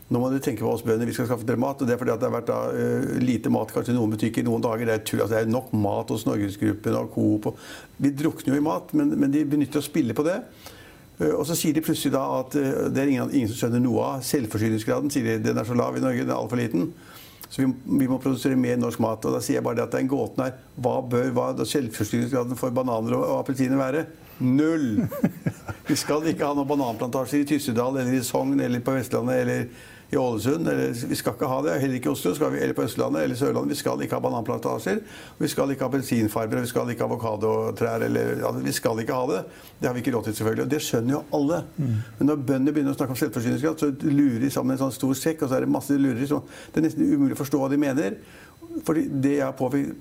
nå 0.08 0.20
må 0.22 0.30
du 0.32 0.38
tenke 0.40 0.64
på 0.64 0.70
oss 0.72 0.84
bønder, 0.86 1.08
vi 1.08 1.12
skal 1.16 1.26
skaffe 1.28 1.44
dere 1.48 1.60
mat. 1.60 1.82
og 1.82 1.88
Det 1.88 1.94
er 1.94 2.00
fordi 2.00 2.14
det 2.16 2.28
har 2.28 2.32
vært 2.32 2.48
da, 2.48 2.60
uh, 2.72 3.18
lite 3.20 3.52
mat 3.52 3.72
kanskje 3.74 3.92
i 3.92 3.98
noen 3.98 4.14
butikker 4.14 4.46
noen 4.46 4.64
dager. 4.64 4.88
Det 4.88 4.94
er, 4.94 5.04
tull, 5.04 5.20
altså, 5.20 5.34
det 5.34 5.42
er 5.44 5.52
nok 5.52 5.74
mat 5.76 6.12
hos 6.14 6.24
Norgesgruppen 6.28 6.96
og 6.96 7.10
Coop. 7.12 7.50
Vi 8.00 8.12
drukner 8.16 8.54
jo 8.54 8.60
i 8.62 8.64
mat, 8.64 8.94
men, 8.96 9.12
men 9.20 9.34
de 9.34 9.44
benytter 9.44 9.82
å 9.82 9.84
spille 9.84 10.16
på 10.16 10.24
det. 10.24 10.38
Uh, 11.20 11.34
og 11.34 11.44
så 11.48 11.58
sier 11.58 11.76
de 11.76 11.84
plutselig 11.84 12.14
da 12.16 12.24
at 12.38 12.56
uh, 12.56 12.86
det 12.88 13.04
er 13.04 13.12
ingen, 13.12 13.34
ingen, 13.34 13.52
som 13.52 13.60
skjønner 13.60 13.84
noe 13.84 14.06
av. 14.06 14.24
Selvforsyningsgraden 14.30 15.12
sier 15.12 15.28
de, 15.28 15.36
den 15.50 15.60
er 15.60 15.68
så 15.68 15.76
lav 15.76 16.00
i 16.00 16.04
Norge, 16.04 16.24
den 16.24 16.32
er 16.32 16.40
altfor 16.40 16.62
liten. 16.62 16.88
Så 17.48 17.62
vi, 17.62 17.68
vi, 17.84 18.08
må 18.08 18.16
produsere 18.20 18.56
mer 18.60 18.80
norsk 18.80 19.04
mat. 19.04 19.28
Og 19.28 19.36
da 19.36 19.42
sier 19.44 19.58
jeg 19.58 19.66
bare 19.66 19.80
det 19.80 19.84
at 19.84 19.92
det 19.92 20.00
er 20.00 20.06
en 20.06 20.14
gåten 20.14 20.46
her. 20.46 20.56
Hva 20.80 20.96
bør 21.04 21.28
hva, 21.36 21.50
selvforsyningsgraden 21.68 22.56
for 22.60 22.72
bananer 22.76 23.16
og, 23.16 23.28
og 23.28 23.42
appelsiner 23.42 23.80
være? 23.80 24.06
Null! 24.44 25.04
Vi 25.88 25.96
skal 25.96 26.26
ikke 26.28 26.46
ha 26.46 26.54
noen 26.54 26.68
bananplantasjer 26.68 27.42
i 27.42 27.46
Tyssedal 27.48 27.96
eller 27.96 28.18
i 28.18 28.24
Sogn 28.24 28.58
eller 28.60 28.82
på 28.84 28.92
Vestlandet 28.94 29.40
eller 29.42 29.62
i 30.10 30.16
Ålesund. 30.16 30.68
Eller, 30.68 30.94
vi 31.08 31.16
skal 31.16 31.36
ikke 31.36 31.48
ha 31.50 31.58
det. 31.66 31.76
Heller 31.82 31.98
ikke 31.98 32.10
i 32.10 32.12
Oslo 32.12 32.50
vi, 32.50 32.60
eller 32.62 32.76
på 32.76 32.84
Østlandet 32.86 33.24
eller 33.24 33.36
Sørlandet. 33.36 33.74
Vi 33.74 33.80
skal 33.82 34.02
ikke 34.04 34.16
ha 34.16 34.22
bananplantasjer. 34.24 35.02
Vi 35.38 35.50
skal 35.52 35.72
ikke 35.74 35.84
ha 35.84 35.90
appelsinfarmer, 35.90 36.64
vi 36.64 36.70
skal 36.70 36.92
ikke 36.92 37.04
ha 37.04 37.10
avokadotrær. 37.10 38.06
Altså, 38.08 38.64
vi 38.64 38.74
skal 38.76 39.04
ikke 39.04 39.20
ha 39.20 39.28
det. 39.32 39.44
Det 39.78 39.90
har 39.90 39.94
vi 39.94 40.04
ikke 40.04 40.16
råd 40.16 40.28
til, 40.28 40.38
selvfølgelig. 40.40 40.64
Og 40.64 40.72
det 40.72 40.82
skjønner 40.86 41.16
jo 41.18 41.22
alle. 41.38 41.62
Mm. 41.76 41.94
Men 42.18 42.32
når 42.32 42.42
bøndene 42.50 42.74
begynner 42.74 42.96
å 42.96 42.98
snakke 42.98 43.16
om 43.16 43.22
selvforsyningsgrad, 43.22 43.84
så 43.84 43.92
lurer 44.08 44.40
de 44.42 44.52
sammen 44.54 44.76
en 44.76 44.82
sånn 44.86 44.96
stor 44.96 45.14
sekk, 45.18 45.44
og 45.44 45.52
så 45.52 45.58
er 45.58 45.66
det 45.66 45.72
masse 45.76 45.96
lureri. 45.98 46.28
Så 46.30 46.40
det 46.72 46.80
er 46.80 46.88
nesten 46.88 47.08
umulig 47.12 47.36
å 47.36 47.42
forstå 47.42 47.62
hva 47.62 47.72
de 47.72 47.80
mener. 47.80 48.20
Fordi 48.84 49.06
Det 49.08 49.32
jeg 49.36 49.44
har 49.44 49.52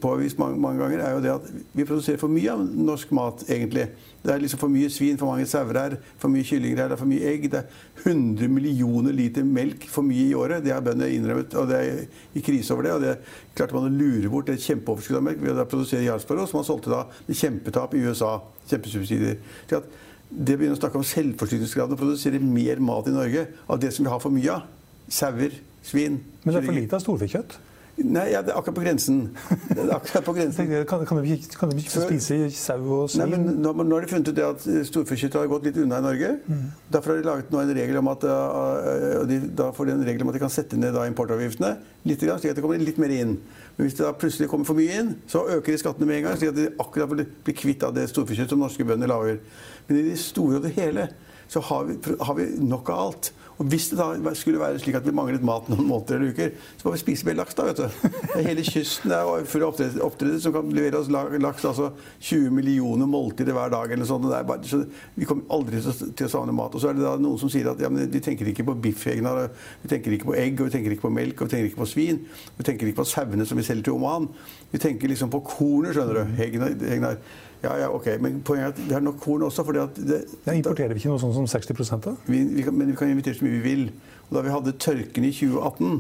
påvist 0.02 0.40
mange, 0.40 0.60
mange, 0.60 0.80
ganger, 0.80 1.00
er 1.00 1.16
jo 1.16 1.22
det 1.24 1.32
at 1.32 1.50
vi 1.74 1.86
produserer 1.86 2.20
for 2.22 2.32
mye 2.32 2.52
av 2.52 2.64
norsk 2.64 3.12
mat, 3.12 3.44
egentlig. 3.50 3.88
Det 4.24 4.34
er 4.34 4.42
liksom 4.42 4.60
for 4.60 4.74
mye 4.74 4.90
svin, 4.92 5.18
for 5.18 5.32
mange 5.32 5.46
sauer 5.48 5.78
her, 5.80 5.98
for 6.20 6.32
mye 6.34 6.44
kyllinger 6.44 6.82
her, 6.82 6.90
det 6.90 6.98
er 6.98 7.02
for 7.02 7.10
mye 7.10 7.30
egg. 7.32 7.46
Det 7.52 7.62
er 7.62 8.08
100 8.08 8.50
millioner 8.52 9.16
liter 9.16 9.46
melk 9.48 9.88
for 9.92 10.06
mye 10.08 10.26
i 10.30 10.36
året. 10.36 10.64
Det 10.66 10.74
har 10.74 10.84
bøndene 10.84 11.14
innrømmet, 11.16 11.56
og 11.56 11.70
det 11.70 11.78
er 11.78 12.02
i 12.36 12.44
krise 12.44 12.74
over 12.74 12.88
det. 12.88 12.96
Og 12.98 13.06
det 13.06 13.16
klarte 13.56 13.78
man 13.78 13.88
å 13.88 13.94
lure 13.94 14.32
bort 14.34 14.50
et 14.52 14.64
kjempeoverskudd 14.64 15.22
av 15.22 15.28
melk 15.30 15.44
ved 15.44 15.62
å 15.62 15.68
produsere 15.70 16.06
Jarlsberg, 16.08 16.44
som 16.50 16.60
man 16.60 16.68
solgte 16.68 16.92
da 16.94 17.06
med 17.28 17.40
kjempetap 17.40 17.96
i 17.96 18.04
USA. 18.08 18.34
Kjempesubsidier. 18.68 19.40
Så 19.70 19.80
at 19.80 19.88
det 20.28 20.58
begynner 20.58 20.76
å 20.76 20.82
snakke 20.82 21.00
om 21.00 21.08
selvforsyningsgraden 21.08 21.96
og 21.96 22.02
produsere 22.02 22.42
mer 22.44 22.82
mat 22.84 23.08
i 23.08 23.16
Norge 23.16 23.46
av 23.68 23.80
det 23.80 23.94
som 23.96 24.04
vi 24.04 24.12
har 24.12 24.20
for 24.20 24.34
mye 24.34 24.58
av. 24.58 24.68
Sauer, 25.08 25.54
svin 25.88 26.18
Men 26.44 26.52
det 26.52 26.60
er 26.60 26.66
for 26.68 26.76
lite 26.76 26.98
av 26.98 27.04
storfekjøtt? 27.06 27.54
Nei, 27.98 28.28
ja, 28.30 28.44
det 28.46 28.52
er 28.54 28.60
akkurat 28.60 28.76
på 28.78 28.84
grensen. 28.86 29.16
Det 29.50 29.80
er 29.82 29.92
akkurat 29.96 30.26
på 30.28 30.34
grensen. 30.38 30.68
Kan, 30.90 31.06
kan, 31.10 31.18
de 31.24 31.38
kan 31.58 31.72
de 31.72 31.82
ikke 31.82 32.04
spise 32.04 32.36
sau 32.54 32.78
og 32.94 33.10
svin? 33.10 33.24
Nei, 33.24 33.30
men 33.34 33.58
nå, 33.64 33.72
nå, 33.74 33.88
har 33.96 34.06
de 34.06 34.12
funnet 34.12 34.30
ut 34.30 34.38
det 34.38 34.46
at 34.46 34.66
storfekjøttet 34.92 35.40
har 35.40 35.50
gått 35.50 35.66
litt 35.66 35.80
unna 35.82 35.98
i 35.98 36.06
Norge. 36.06 36.30
Mm. 36.46 36.68
Derfor 36.94 37.16
har 37.16 37.24
de 37.24 37.30
laget 37.32 37.50
nå 37.54 37.64
en 37.64 37.74
regel 37.80 37.98
om 38.04 38.12
at 38.14 38.28
uh, 38.30 39.24
de, 39.30 39.40
da 39.50 39.72
får 39.74 39.90
de 39.90 39.96
en 39.96 40.06
regel 40.12 40.26
om 40.26 40.30
at 40.30 40.38
de 40.38 40.44
kan 40.46 40.54
sette 40.54 40.78
ned 40.78 40.94
da, 40.94 41.08
importavgiftene 41.10 41.74
litt, 42.08 42.22
slik 42.22 42.52
at 42.52 42.60
det 42.60 42.64
kommer 42.64 42.82
litt 42.82 43.02
mer 43.02 43.16
inn. 43.18 43.34
Men 43.78 43.88
hvis 43.88 43.98
det 43.98 44.06
da 44.06 44.14
plutselig 44.18 44.52
kommer 44.52 44.70
for 44.70 44.78
mye 44.78 45.02
inn, 45.02 45.12
så 45.30 45.48
øker 45.58 45.74
de 45.74 45.82
skattene 45.82 46.10
med 46.10 46.20
en 46.20 46.28
gang, 46.30 46.38
slik 46.38 46.54
at 46.54 46.60
de 46.60 46.68
akkurat 46.84 47.18
blir 47.18 47.58
kvitt 47.58 47.86
av 47.88 47.98
det 47.98 48.06
storfekjøttet 48.14 48.54
som 48.54 48.62
norske 48.62 48.86
bønder 48.86 49.10
lager. 49.10 49.42
Men 49.90 50.04
i 50.04 50.06
det 50.12 50.20
store 50.22 50.62
og 50.62 50.70
det 50.70 50.76
hele 50.78 51.10
så 51.50 51.62
har 51.64 51.90
vi, 51.90 51.98
har 52.22 52.38
vi 52.38 52.48
nok 52.62 52.90
av 52.94 53.04
alt. 53.08 53.34
Og 53.58 53.66
Hvis 53.66 53.90
det 53.90 53.98
da 53.98 54.34
skulle 54.38 54.60
være 54.62 54.80
slik 54.80 54.96
at 55.00 55.06
vi 55.06 55.14
manglet 55.16 55.44
mat 55.46 55.66
noen 55.72 55.88
måneder 55.90 56.20
eller 56.20 56.34
uker, 56.36 56.52
så 56.78 56.88
må 56.88 56.94
vi 56.94 57.02
spise 57.02 57.26
mer 57.26 57.40
laks. 57.40 57.56
da, 57.58 57.66
vet 57.66 57.80
du. 57.82 58.10
Hele 58.48 58.66
kysten 58.66 59.14
er 59.16 59.48
full 59.50 59.66
av 59.66 59.74
oppdrettere 59.74 60.42
som 60.44 60.54
kan 60.54 60.70
levere 60.74 61.00
oss 61.02 61.10
laks. 61.10 61.66
altså 61.66 61.92
20 62.20 62.54
millioner 62.54 63.10
måltider 63.10 63.58
hver 63.58 63.74
dag. 63.74 63.92
eller 63.92 64.06
sånt. 64.06 64.30
Bare, 64.30 64.64
så 64.64 64.84
vi 65.16 65.26
kommer 65.26 65.50
aldri 65.50 65.82
til 65.82 66.28
å 66.28 66.30
savne 66.30 66.54
mat. 66.54 66.76
Og 66.76 66.82
så 66.82 66.92
er 66.92 67.00
det 67.00 67.06
da 67.08 67.16
noen 67.18 67.42
som 67.42 67.50
sier 67.50 67.72
at 67.72 67.82
ja, 67.82 67.90
men 67.90 68.12
vi 68.12 68.22
tenker 68.22 68.48
ikke 68.48 68.68
på 68.68 68.78
biff, 68.82 69.08
vi 69.08 69.90
tenker 69.90 70.14
ikke 70.14 70.30
på 70.30 70.38
egg, 70.38 70.62
og 70.62 70.70
vi 70.70 70.76
tenker 70.78 70.94
ikke 70.94 71.08
på 71.08 71.14
melk, 71.18 71.42
og 71.42 71.50
vi 71.50 71.56
tenker 71.56 71.72
ikke 71.72 71.82
på 71.82 71.90
svin. 71.90 72.22
Vi 72.58 72.68
tenker 72.68 72.88
ikke 72.88 73.02
på 73.02 73.10
sauene 73.10 73.46
som 73.46 73.58
vi 73.58 73.66
selger 73.66 73.90
til 73.90 73.98
Oman. 73.98 74.30
Vi 74.72 74.82
tenker 74.84 75.10
liksom 75.10 75.34
på 75.34 75.42
kornet, 75.48 75.96
skjønner 75.98 76.22
du. 76.22 76.38
Hegnar. 76.38 76.78
Egnar. 76.94 77.22
Ja, 77.64 77.74
ja, 77.82 77.88
ok. 77.90 78.10
Men 78.22 78.42
poenget 78.46 78.68
er 78.68 78.74
at 78.76 78.82
vi 78.84 78.94
har 78.94 79.02
nok 79.02 79.18
korn 79.24 79.46
også. 79.48 79.64
fordi 79.66 79.82
at 79.82 79.98
det, 79.98 80.20
ja, 80.46 80.54
Importerer 80.54 80.94
vi 80.94 81.02
ikke 81.02 81.14
noe 81.14 81.22
sånn 81.22 81.34
som 81.34 81.48
60 81.50 82.04
da? 82.06 82.14
Vi, 82.28 82.44
vi 82.60 82.66
kan, 82.68 82.78
men 82.78 82.92
vi 82.92 82.98
kan 83.00 83.10
invitere 83.10 83.38
så 83.40 83.48
mye 83.48 83.58
vi 83.58 83.64
vil. 83.66 83.90
Og 84.28 84.38
da 84.38 84.46
vi 84.46 84.54
hadde 84.54 84.78
tørken 84.78 85.26
i 85.26 85.34
2018 85.34 86.00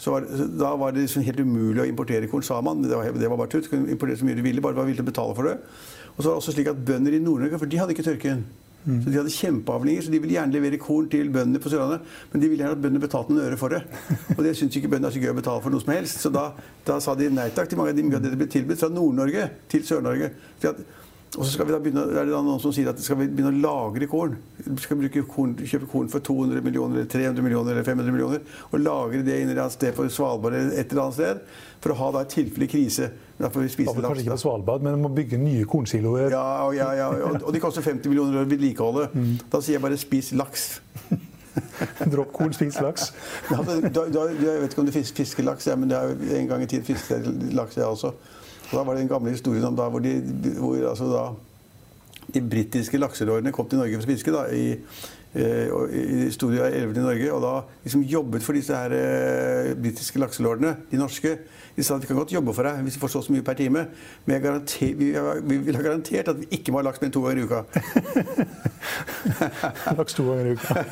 så 0.00 0.14
var, 0.14 0.24
da 0.56 0.70
var 0.80 0.94
det 0.96 1.02
liksom 1.04 1.24
helt 1.26 1.40
umulig 1.44 1.82
å 1.82 1.88
importere 1.88 2.28
korn, 2.30 2.44
sa 2.44 2.56
man. 2.64 2.80
Det 2.80 2.96
var, 2.96 3.10
det 3.12 3.28
var 3.28 3.36
bare 3.36 3.52
tutt. 3.52 3.66
Du 3.68 3.74
kunne 3.74 3.92
importere 3.92 4.16
så 4.16 4.24
mye 4.24 4.38
du 4.38 4.44
ville, 4.44 4.62
bare 4.64 4.72
du 4.72 4.80
var 4.80 4.88
villig 4.88 5.02
til 5.02 5.04
å 5.04 5.10
betale 5.10 5.34
for 5.36 5.48
det. 5.50 5.58
Og 6.14 6.22
så 6.22 6.24
var 6.24 6.32
det 6.32 6.40
også 6.40 6.54
slik 6.56 6.70
at 6.72 6.80
bønder 6.88 7.16
i 7.16 7.20
Nord-Norge, 7.20 7.60
for 7.60 7.68
de 7.68 7.80
hadde 7.80 7.92
ikke 7.92 8.06
tørken. 8.06 8.46
Mm. 8.84 9.00
Så 9.04 9.10
De 9.10 9.18
hadde 9.18 9.34
kjempeavlinger, 9.34 10.04
så 10.06 10.12
de 10.12 10.20
ville 10.22 10.36
gjerne 10.36 10.56
levere 10.56 10.80
korn 10.80 11.08
til 11.12 11.28
bøndene 11.32 11.60
på 11.62 11.72
Sørlandet. 11.72 12.06
Men 12.32 12.42
de 12.42 12.48
ville 12.48 12.64
gjerne 12.64 12.78
at 12.78 12.82
bøndene 12.84 13.04
betalte 13.04 13.34
noen 13.34 13.44
øre 13.48 13.58
for 13.60 13.74
det. 13.74 13.82
Og 14.36 14.40
det 14.46 14.54
syntes 14.56 14.80
ikke 14.80 14.92
bøndene 14.94 15.10
er 15.10 15.16
så 15.16 15.22
gøy 15.22 15.34
å 15.34 15.38
betale 15.40 15.64
for 15.64 15.74
noe 15.74 15.84
som 15.84 15.92
helst. 15.94 16.24
Så 16.24 16.32
da, 16.34 16.46
da 16.88 16.96
sa 17.04 17.16
de 17.18 17.28
nei 17.34 17.50
takk 17.56 17.70
til 17.70 17.80
mange 17.80 17.94
av 17.94 18.00
de 18.00 18.06
mye 18.06 18.20
av 18.20 18.24
det 18.24 18.32
det 18.34 18.40
ble 18.40 18.50
tilbudt 18.50 18.80
fra 18.80 18.90
Nord-Norge 18.94 19.46
til 19.72 19.84
Sør-Norge. 19.86 20.32
Og 21.38 21.46
så 21.46 21.52
skal 21.52 21.68
vi 21.68 21.74
da 21.74 21.78
begynne, 21.78 22.02
er 22.10 22.26
det 22.26 22.34
noen 22.34 22.58
som 22.58 22.72
sier 22.74 22.88
at 22.90 22.98
skal 22.98 23.20
vi 23.20 23.28
begynne 23.30 23.52
å 23.52 23.60
lagre 23.62 24.08
korn. 24.10 24.32
Vi 24.64 24.82
skal 24.82 24.98
korn, 25.30 25.52
kjøpe 25.62 25.86
korn 25.92 26.08
for 26.10 26.24
200 26.26 26.64
millioner, 26.66 26.98
eller 26.98 27.10
300 27.12 27.44
millioner 27.46 27.76
eller 27.76 27.86
500 27.86 28.14
millioner. 28.16 28.40
Og 28.72 28.82
lagre 28.82 29.22
det 29.22 29.36
inn 29.38 29.52
et 29.54 29.60
sted 29.76 29.94
for 29.94 30.10
Svalbard 30.10 30.56
eller 30.58 30.74
et 30.74 30.90
eller 30.90 31.04
annet 31.04 31.18
sted. 31.20 31.44
For 31.80 31.94
å 31.94 31.98
ha 32.00 32.08
da 32.16 32.24
et 32.26 32.34
tilfelle 32.34 32.66
krise. 32.70 33.12
Da 33.38 33.48
får 33.52 33.62
vi 33.62 33.70
spise 33.76 33.94
laks. 33.94 34.08
Kanskje 34.08 34.24
ikke 34.26 34.34
på 34.34 34.42
Svalbard, 34.42 34.82
men 34.82 34.98
må 35.04 35.12
bygge 35.14 35.38
nye 35.38 35.68
kornsiloer. 35.70 36.34
Ja, 36.34 36.66
ja, 36.74 36.90
ja, 36.98 37.06
og, 37.14 37.38
og 37.44 37.54
de 37.54 37.62
koster 37.62 37.86
50 37.86 38.10
millioner 38.10 38.42
å 38.42 38.50
vedlikeholde. 38.50 39.06
Mm. 39.14 39.30
Da 39.54 39.62
sier 39.62 39.78
jeg 39.78 39.84
bare 39.86 40.00
'spis 40.00 40.32
laks'. 40.34 40.80
Dropp 42.12 42.34
korn, 42.34 42.52
spis 42.54 42.80
laks. 42.82 43.12
ja, 43.50 43.62
da, 43.62 44.02
da, 44.10 44.26
jeg 44.34 44.60
vet 44.64 44.74
ikke 44.74 44.82
om 44.82 44.90
du 44.90 44.94
fisker 44.94 45.46
laks, 45.46 45.66
ja, 45.70 45.78
men 45.78 45.90
det 45.90 45.98
er 45.98 46.36
en 46.40 46.50
gang 46.50 46.62
i 46.62 46.68
tiden 46.70 46.86
fisket 46.86 47.26
laks, 47.54 47.78
jeg 47.78 47.86
også. 47.86 48.12
Og 48.70 48.74
da 48.78 48.82
var 48.86 48.94
det 48.94 49.04
den 49.04 49.10
gamle 49.10 49.34
historien 49.34 49.66
om 49.66 49.76
da 49.76 49.88
hvor, 49.90 50.02
de, 50.04 50.16
hvor 50.58 50.76
altså 50.92 51.08
da, 51.10 51.24
de 52.34 52.42
britiske 52.42 52.98
lakselårene 52.98 53.52
kom 53.52 53.68
til 53.68 53.80
Norge 53.80 53.98
for 53.98 54.06
å 54.06 54.12
fiske. 54.12 54.34
da, 54.34 54.44
i, 54.54 54.76
eh, 55.34 55.72
i 56.26 56.30
store 56.34 56.70
elver 56.70 57.00
i 57.00 57.06
Norge, 57.06 57.32
og 57.34 57.42
da 57.42 57.54
liksom 57.84 58.04
jobbet 58.06 58.46
for 58.46 58.58
disse 58.58 58.76
her 58.76 58.94
eh, 58.94 59.72
britiske 59.74 60.22
lakselordene, 60.22 60.76
de 60.90 61.00
norske. 61.00 61.38
De 61.76 61.84
sa 61.86 61.96
at 61.96 62.02
vi 62.02 62.10
kan 62.10 62.18
godt 62.18 62.32
jobbe 62.34 62.52
for 62.54 62.66
deg 62.66 62.82
hvis 62.84 62.96
vi 62.98 63.00
får 63.00 63.12
så, 63.14 63.22
så 63.24 63.32
mye 63.32 63.44
per 63.46 63.56
time, 63.58 63.86
men 64.26 64.46
vi, 64.80 65.10
vi, 65.46 65.56
vil 65.66 65.78
ha 65.78 65.82
garantert 65.82 66.28
at 66.28 66.40
vi 66.40 66.48
ikke 66.58 66.74
må 66.74 66.82
ha 66.82 66.88
laks 66.88 67.00
mer 67.00 67.08
enn 67.08 67.14
to 67.14 67.22
ganger 67.24 67.40
i 67.40 67.46
uka. 67.46 67.62
laks 70.00 70.18
to 70.18 70.26
ganger 70.26 70.50
i 70.50 70.54
uka. 70.58 70.84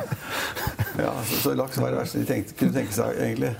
ja, 1.04 1.14
så, 1.24 1.40
så, 1.44 1.54
laks 1.54 1.80
var 1.80 1.94
det 1.94 2.02
verste 2.02 2.24
de 2.24 2.28
tenkte, 2.32 2.56
kunne 2.58 2.76
tenke 2.76 2.96
seg, 2.96 3.20
egentlig. 3.20 3.54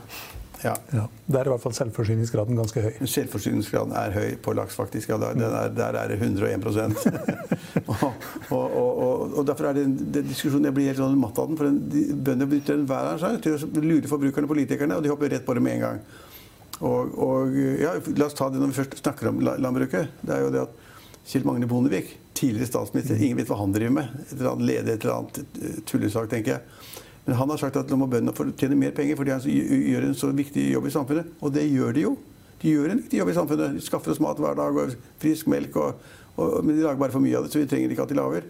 Ja. 0.64 0.74
ja. 0.92 1.06
Der 1.26 1.40
er 1.40 1.48
i 1.48 1.52
hvert 1.54 1.62
fall 1.62 1.74
selvforsyningsgraden 1.76 2.58
ganske 2.58 2.82
høy. 2.84 2.98
Selvforsyningsgraden 3.08 3.94
er 3.96 4.14
høy 4.14 4.34
på 4.44 4.52
laks, 4.56 4.76
faktisk. 4.76 5.12
Ja, 5.12 5.18
der, 5.22 5.40
er, 5.46 5.68
der 5.74 5.98
er 6.00 6.12
det 6.12 6.18
101 6.20 6.66
og, 7.86 8.02
og, 8.50 8.76
og, 8.76 9.38
og, 9.38 9.46
derfor 9.46 9.70
er 9.70 9.78
det, 9.78 9.86
det 10.14 10.24
diskusjonen 10.28 10.68
jeg 10.68 10.76
blir 10.76 10.90
helt 10.90 11.00
sånn 11.00 11.16
matt 11.20 11.38
av 11.40 11.48
den. 11.50 11.60
For 11.60 11.70
bøndene 11.70 12.50
benytter 12.50 12.76
enhver 12.76 13.20
sjanse 13.22 13.44
til 13.46 13.56
å 13.56 13.84
lure 13.86 14.10
forbrukerne 14.10 14.48
og 14.48 14.52
politikerne, 14.54 14.98
og 14.98 15.06
de 15.06 15.12
hopper 15.12 15.32
rett 15.32 15.46
på 15.46 15.56
det 15.56 15.64
med 15.64 15.78
en 15.78 15.86
gang. 15.86 16.02
Og, 16.80 17.56
ja, 17.80 17.96
La 18.16 18.28
oss 18.28 18.36
ta 18.36 18.48
det 18.52 18.60
når 18.60 18.72
vi 18.72 18.78
først 18.80 19.00
snakker 19.02 19.32
om 19.32 19.42
landbruket. 19.44 20.14
Det 20.24 20.36
er 20.36 20.46
jo 20.46 20.52
det 20.54 20.64
at 20.64 20.78
Kjell 21.30 21.44
Magne 21.46 21.68
Bondevik, 21.68 22.14
tidligere 22.34 22.70
statsminister, 22.70 23.20
ingen 23.20 23.38
vet 23.38 23.50
hva 23.50 23.58
han 23.60 23.74
driver 23.74 23.98
med. 24.00 24.14
Et 24.24 24.32
eller 24.38 24.54
annet 24.54 24.68
leder 24.70 24.96
et 24.96 25.04
eller 25.04 25.18
annet 25.18 25.84
tullesak, 25.88 26.30
tenker 26.32 26.56
jeg. 26.56 26.78
Men 27.26 27.36
han 27.36 27.52
har 27.52 27.60
sagt 27.60 27.76
at 27.76 27.90
nå 27.90 27.98
må 28.00 28.08
bøndene 28.10 28.34
få 28.36 28.48
tjene 28.58 28.78
mer 28.78 28.94
penger, 28.96 29.18
fordi 29.18 29.34
han 29.34 29.44
gjør 29.44 30.08
en 30.08 30.16
så 30.18 30.30
viktig 30.34 30.70
jobb 30.72 30.88
i 30.88 30.94
samfunnet. 30.94 31.34
Og 31.44 31.52
det 31.54 31.66
gjør 31.68 31.96
de 31.96 32.06
jo. 32.06 32.14
De 32.62 32.72
gjør 32.72 32.92
en 32.92 33.02
viktig 33.02 33.20
jobb 33.20 33.30
i 33.32 33.36
samfunnet. 33.36 33.76
De 33.76 33.84
skaffer 33.84 34.14
oss 34.14 34.22
mat 34.24 34.40
hver 34.40 34.56
dag 34.58 34.80
og 34.82 34.94
frisk 35.22 35.50
melk. 35.52 35.76
Og, 35.80 36.00
og, 36.36 36.56
men 36.64 36.76
de 36.76 36.84
lager 36.84 37.00
bare 37.00 37.14
for 37.14 37.24
mye 37.24 37.36
av 37.38 37.46
det, 37.46 37.52
så 37.52 37.60
vi 37.60 37.68
trenger 37.70 37.92
ikke 37.92 38.06
at 38.08 38.12
de 38.12 38.18
lager. 38.18 38.48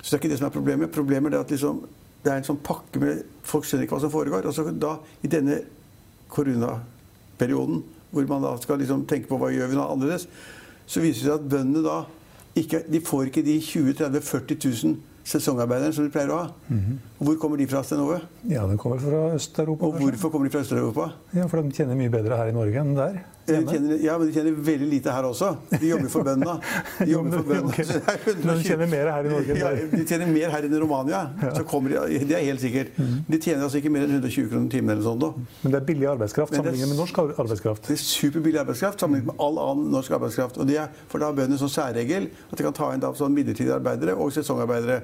Så 0.00 0.10
det 0.10 0.18
er 0.18 0.22
ikke 0.22 0.32
det 0.34 0.40
som 0.40 0.48
er 0.50 0.56
problemet. 0.56 0.92
Problemet 0.92 1.34
er 1.34 1.44
at 1.44 1.54
liksom, 1.54 1.80
det 2.24 2.32
er 2.32 2.42
en 2.42 2.48
sånn 2.50 2.60
pakke 2.64 3.00
med 3.00 3.24
Folk 3.44 3.66
skjønner 3.68 3.86
ikke 3.86 3.96
hva 3.96 4.04
som 4.04 4.12
foregår. 4.12 4.48
Og 4.48 4.56
så 4.56 4.66
da, 4.72 4.98
i 5.24 5.30
denne 5.32 5.62
koronaperioden, 6.32 7.80
hvor 8.14 8.28
man 8.30 8.44
da 8.44 8.52
skal 8.62 8.78
liksom 8.80 9.06
tenke 9.10 9.28
på 9.30 9.38
hva 9.40 9.50
gjør 9.52 9.72
vi 9.72 9.78
nå 9.78 9.88
annerledes, 9.88 10.28
så 10.86 11.00
viser 11.00 11.24
det 11.24 11.30
seg 11.30 11.40
at 11.40 11.48
bøndene 11.50 11.82
da 11.84 11.98
ikke, 12.54 12.84
de 12.86 13.00
får 13.02 13.30
ikke 13.30 13.42
de 13.42 13.58
20 13.64 13.96
30 13.98 14.22
40 14.22 14.58
000 14.84 14.96
sesongarbeiderne 15.24 15.94
som 15.96 16.04
de 16.04 16.12
pleier 16.12 16.30
å 16.30 16.42
ha. 16.42 16.50
Og 17.13 17.13
hvor 17.24 17.36
kommer 17.42 17.56
de 17.60 17.66
fra, 17.70 17.82
Stenove? 17.84 18.20
Ja, 18.50 18.64
De 18.68 18.76
kommer 18.80 18.98
fra 19.02 19.20
Øst-Europa. 19.36 19.86
Og 19.86 20.00
hvorfor 20.00 20.30
kommer 20.32 20.48
de 20.48 20.52
fra 20.54 20.60
Øst-Europa? 20.64 21.10
Ja, 21.36 21.46
For 21.50 21.62
de 21.62 21.70
tjener 21.76 21.96
mye 21.98 22.10
bedre 22.12 22.36
her 22.36 22.50
i 22.50 22.54
Norge 22.56 22.80
enn 22.80 22.94
der. 22.96 23.22
De 23.44 23.58
tjener, 23.68 23.98
ja, 24.00 24.14
men 24.16 24.30
de 24.30 24.32
tjener 24.32 24.54
veldig 24.64 24.86
lite 24.88 25.12
her 25.12 25.26
også. 25.28 25.50
De 25.74 25.88
jobber 25.90 26.08
for 26.08 26.24
bøndene. 26.24 26.54
De 27.02 27.10
jobber 27.14 27.34
for 27.42 27.48
bøndene. 27.50 27.68
Ok. 27.74 27.80
Så 27.90 27.98
det 27.98 28.14
er 28.14 28.38
Men 28.46 28.60
de 28.62 28.64
tjener 28.64 28.88
mer 28.88 29.10
her 29.12 29.26
i 29.28 29.32
Norge 29.34 29.52
enn 29.52 29.60
ja. 29.60 29.72
De 29.92 30.04
tjener 30.08 30.30
mer 30.32 30.54
her 30.54 30.64
enn 30.68 30.76
i 30.78 30.80
Romania. 30.80 31.20
Så 31.58 31.66
kommer 31.68 31.92
de, 31.92 32.22
det 32.30 32.38
er 32.38 32.46
helt 32.46 32.62
sikkert. 32.64 32.94
De 33.28 33.40
tjener 33.44 33.66
altså 33.66 33.82
ikke 33.82 33.92
mer 33.92 34.06
enn 34.06 34.14
120 34.16 34.48
kroner 34.54 34.70
timen 34.72 34.94
eller 34.94 35.04
sånt. 35.04 35.20
da. 35.26 35.44
Men 35.66 35.74
det 35.76 35.80
er 35.82 35.86
billig 35.90 36.08
arbeidskraft 36.14 36.56
sammenlignet 36.56 36.88
med 36.94 37.02
norsk 37.02 37.20
arbeidskraft. 37.26 37.84
Det 37.90 37.98
er 37.98 38.02
superbillig 38.06 38.62
arbeidskraft 38.64 39.04
sammenlignet 39.04 39.28
med 39.34 39.44
all 39.44 39.60
annen 39.66 39.92
norsk 39.92 40.16
arbeidskraft. 40.16 40.56
Og 40.64 40.70
det 40.72 40.80
er, 40.80 40.88
for 41.12 41.20
da 41.20 41.28
har 41.28 41.36
bøndene 41.36 41.60
sånn 41.60 41.74
særregel 41.76 42.30
at 42.48 42.56
de 42.56 42.64
kan 42.70 42.80
ta 42.80 42.90
inn 42.96 43.04
da 43.04 43.12
sånn 43.18 43.36
midlertidige 43.36 43.76
arbeidere 43.76 44.16
og 44.16 44.32
sesongarbeidere. 44.38 45.02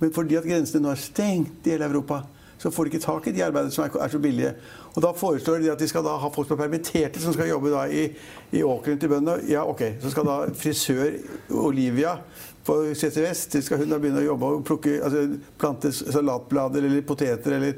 Men 0.00 0.12
fordi 0.14 0.38
at 0.38 0.46
grensene 0.46 0.82
nå 0.84 0.92
er 0.92 1.00
stengt 1.00 1.66
i 1.66 1.74
hele 1.74 1.88
Europa, 1.90 2.22
så 2.58 2.70
får 2.72 2.86
de 2.86 2.94
ikke 2.94 3.04
tak 3.04 3.26
i 3.28 3.34
de 3.34 3.42
arbeiderne 3.44 3.74
som 3.74 3.84
er, 3.84 4.08
så 4.08 4.18
billige. 4.22 4.54
Og 4.94 5.02
da 5.02 5.10
foreslår 5.16 5.60
de 5.60 5.72
at 5.72 5.80
de 5.80 5.88
skal 5.90 6.06
ha 6.06 6.30
folk 6.32 6.48
som 6.48 6.56
er 6.56 6.64
permitterte, 6.64 7.20
som 7.20 7.34
skal 7.34 7.50
jobbe 7.50 7.72
i, 7.92 8.06
i 8.56 8.62
åkeren 8.64 8.98
til 9.00 9.10
bøndene. 9.12 9.44
Ja, 9.50 9.66
ok. 9.68 9.82
Så 10.00 10.12
skal 10.14 10.28
da 10.28 10.38
frisør 10.56 11.18
Olivia 11.64 12.14
på 12.64 12.78
CC 12.96 13.20
Vest 13.20 13.58
skal 13.66 13.82
hun 13.82 13.92
da 13.92 13.98
begynne 14.00 14.22
å 14.22 14.28
jobbe 14.30 14.48
og 14.56 14.64
plukke, 14.64 14.96
altså, 15.04 15.26
plante 15.60 15.92
salatblader 15.92 16.86
eller 16.88 17.04
poteter 17.06 17.58
eller 17.58 17.76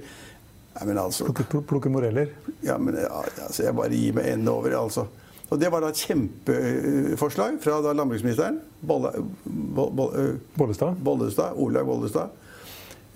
Nei, 0.77 0.91
men 0.91 0.99
altså 1.01 1.25
Plukke, 1.25 1.63
plukke 1.65 1.89
moreller. 1.89 2.35
ja, 2.61 2.75
men 2.77 2.99
ja, 3.01 3.23
altså, 3.47 3.63
jeg 3.65 3.73
bare 3.79 3.97
gir 3.97 4.13
meg 4.19 4.27
ende 4.35 4.53
over, 4.53 4.75
altså. 4.77 5.07
Og 5.51 5.61
det 5.63 5.69
var 5.71 5.81
da 5.85 5.93
et 5.93 6.01
kjempeforslag 6.03 7.61
fra 7.63 7.77
da 7.85 7.93
landbruksministeren, 7.95 8.57
Bolle, 8.83 9.13
Bo- 9.47 9.91
Bo- 9.95 10.11
øh, 10.19 10.33
Bollestad. 10.59 10.97
Bollestad, 11.07 11.53
Olaug 11.63 11.87
Bollestad, 11.87 12.33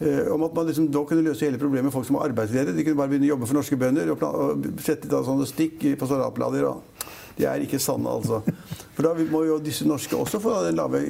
eh, 0.00 0.28
om 0.32 0.44
at 0.46 0.54
man 0.54 0.66
liksom 0.70 0.86
da 0.94 1.02
kunne 1.04 1.24
løse 1.26 1.44
hele 1.48 1.58
problemet 1.58 1.88
med 1.90 1.92
folk 1.96 2.06
som 2.06 2.16
var 2.20 2.28
arbeidsledige. 2.28 2.76
De 2.76 2.84
kunne 2.86 2.96
bare 3.02 3.08
begynne 3.10 3.26
å 3.26 3.32
jobbe 3.34 3.46
for 3.50 3.58
norske 3.58 3.76
bønder 3.80 4.12
og, 4.14 4.22
og 4.22 4.68
sette 4.86 5.10
da 5.10 5.24
sånne 5.26 5.48
stikk 5.50 5.88
på 5.98 6.06
salatblader. 6.06 6.68
Og 6.70 7.08
de 7.40 7.46
er 7.50 7.64
ikke 7.64 7.78
sanne, 7.82 8.06
altså. 8.10 8.42
For 8.94 9.02
da 9.08 9.14
må 9.32 9.42
jo 9.48 9.58
disse 9.64 9.86
norske 9.88 10.14
også 10.18 10.38
få 10.44 10.54
den 10.68 10.76
lave 10.78 11.00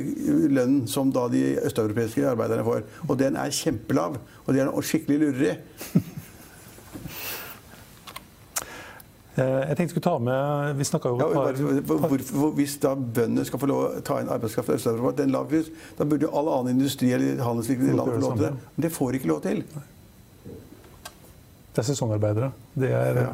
lønnen 0.49 0.87
som 0.89 1.11
da 1.13 1.27
de 1.33 1.57
østeuropeiske 1.67 2.25
arbeiderne 2.33 2.65
får. 2.65 2.85
Og 3.09 3.19
den 3.21 3.37
er 3.37 3.51
kjempelav. 3.53 4.17
Og 4.47 4.55
de 4.57 4.61
er 4.65 4.73
skikkelig 4.89 5.21
lureri. 5.27 5.53
Eh, 9.30 9.30
Jeg 9.41 9.77
tenkte 9.77 9.83
jeg 9.83 9.91
skulle 9.95 10.05
ta 10.07 10.19
med 10.19 10.77
Vi 10.77 10.85
snakka 10.85 11.09
jo 11.09 11.19
Ja, 11.19 11.27
par, 11.35 11.53
hvor- 11.53 11.99
hvor- 12.09 12.25
hvor- 12.41 12.55
hvis 12.55 12.77
da 12.81 12.95
bøndene 12.95 13.45
skal 13.47 13.59
få 13.59 13.67
lov 13.71 13.81
å 13.99 14.03
ta 14.05 14.19
inn 14.21 14.29
arbeidskraft 14.29 14.67
fra 14.67 14.75
Øst-Europa 14.75 15.17
til 15.17 15.25
en 15.25 15.33
lav 15.33 15.49
pris, 15.49 15.71
da 15.99 16.05
burde 16.05 16.23
jo 16.27 16.31
all 16.37 16.49
annen 16.49 16.79
industri 16.79 17.13
eller 17.13 17.43
handelsvirksomhet 17.43 17.95
i 17.95 17.97
landet 17.97 18.15
få 18.15 18.21
lov 18.21 18.37
til 18.37 18.45
det. 18.47 18.53
Men 18.77 18.83
det 18.89 18.93
får 18.93 19.13
de 19.13 19.19
ikke 19.19 19.29
lov 19.29 19.41
til. 19.43 19.65
Det 21.75 21.79
er 21.79 21.83
sesongarbeidere. 21.95 22.53
Det 22.79 22.91
er 22.91 23.15
Ja. 23.15 23.33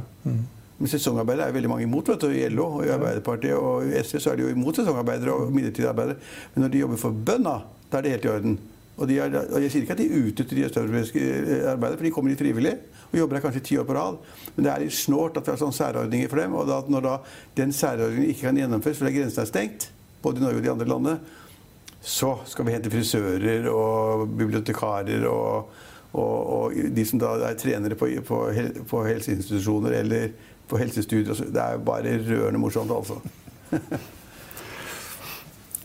Men 0.79 0.89
sesongarbeidere 0.89 1.49
er 1.49 1.53
veldig 1.53 1.69
mange 1.69 1.83
imot. 1.85 2.07
vet 2.09 2.21
du, 2.21 2.27
I 2.29 2.49
LO 2.51 2.65
og 2.67 2.85
i 2.85 2.89
Arbeiderpartiet 2.91 3.57
og 3.57 3.85
i 3.85 3.97
SV 4.03 4.19
så 4.21 4.33
er 4.33 4.37
de 4.37 4.43
jo 4.43 4.49
imot 4.55 4.77
sesongarbeidere 4.77 5.33
og 5.33 5.51
midlertidige 5.53 5.89
arbeidere. 5.89 6.17
Men 6.55 6.65
når 6.65 6.71
de 6.73 6.79
jobber 6.79 6.97
for 6.97 7.11
bøndene, 7.13 7.63
da 7.91 7.99
er 7.99 8.03
det 8.03 8.11
helt 8.11 8.25
i 8.25 8.29
orden. 8.29 8.59
Og, 8.97 9.11
er, 9.13 9.35
og 9.53 9.61
Jeg 9.61 9.73
sier 9.73 9.85
ikke 9.85 9.97
at 9.97 10.01
de 10.01 10.21
utnytter 10.23 10.57
de 10.57 10.67
østeuropeiske 10.67 11.21
eh, 11.21 11.67
arbeidere, 11.73 11.99
for 11.99 12.07
de 12.07 12.13
kommer 12.15 12.33
hit 12.33 12.41
frivillig 12.41 12.73
og 13.11 13.19
jobber 13.21 13.39
her 13.39 13.45
kanskje 13.45 13.65
ti 13.69 13.77
år 13.79 13.87
på 13.87 13.97
rad. 13.97 14.17
Men 14.57 14.67
det 14.67 14.73
er 14.73 14.83
litt 14.83 14.97
snålt 14.97 15.37
at 15.39 15.47
vi 15.47 15.53
har 15.53 15.61
sånne 15.61 15.77
særordninger 15.77 16.31
for 16.33 16.43
dem. 16.43 16.57
Og 16.59 16.71
da, 16.71 16.81
når 16.91 17.05
da 17.05 17.17
den 17.59 17.75
særordningen 17.77 18.33
ikke 18.33 18.49
kan 18.49 18.61
gjennomføres 18.63 19.03
fordi 19.03 19.15
grensen 19.19 19.45
er 19.45 19.51
stengt, 19.51 19.91
både 20.25 20.41
i 20.41 20.47
Norge 20.47 20.63
og 20.63 20.65
de 20.65 20.73
andre 20.73 20.89
landene, 20.91 21.19
så 22.07 22.33
skal 22.49 22.67
vi 22.67 22.75
hente 22.75 22.91
frisører 22.93 23.69
og 23.71 24.27
bibliotekarer 24.39 25.27
og, 25.31 25.71
og, 26.13 26.35
og 26.57 26.77
de 26.97 27.07
som 27.07 27.21
da 27.21 27.37
er 27.49 27.57
trenere 27.61 27.99
på, 27.99 28.09
på, 28.27 28.43
på 28.91 29.07
helseinstitusjoner 29.07 30.01
eller 30.01 30.29
på 30.71 30.81
helsestudier. 30.81 31.47
Det 31.47 31.63
er 31.63 31.83
bare 31.83 32.19
rørende 32.27 32.63
morsomt, 32.63 32.95
altså. 32.95 33.21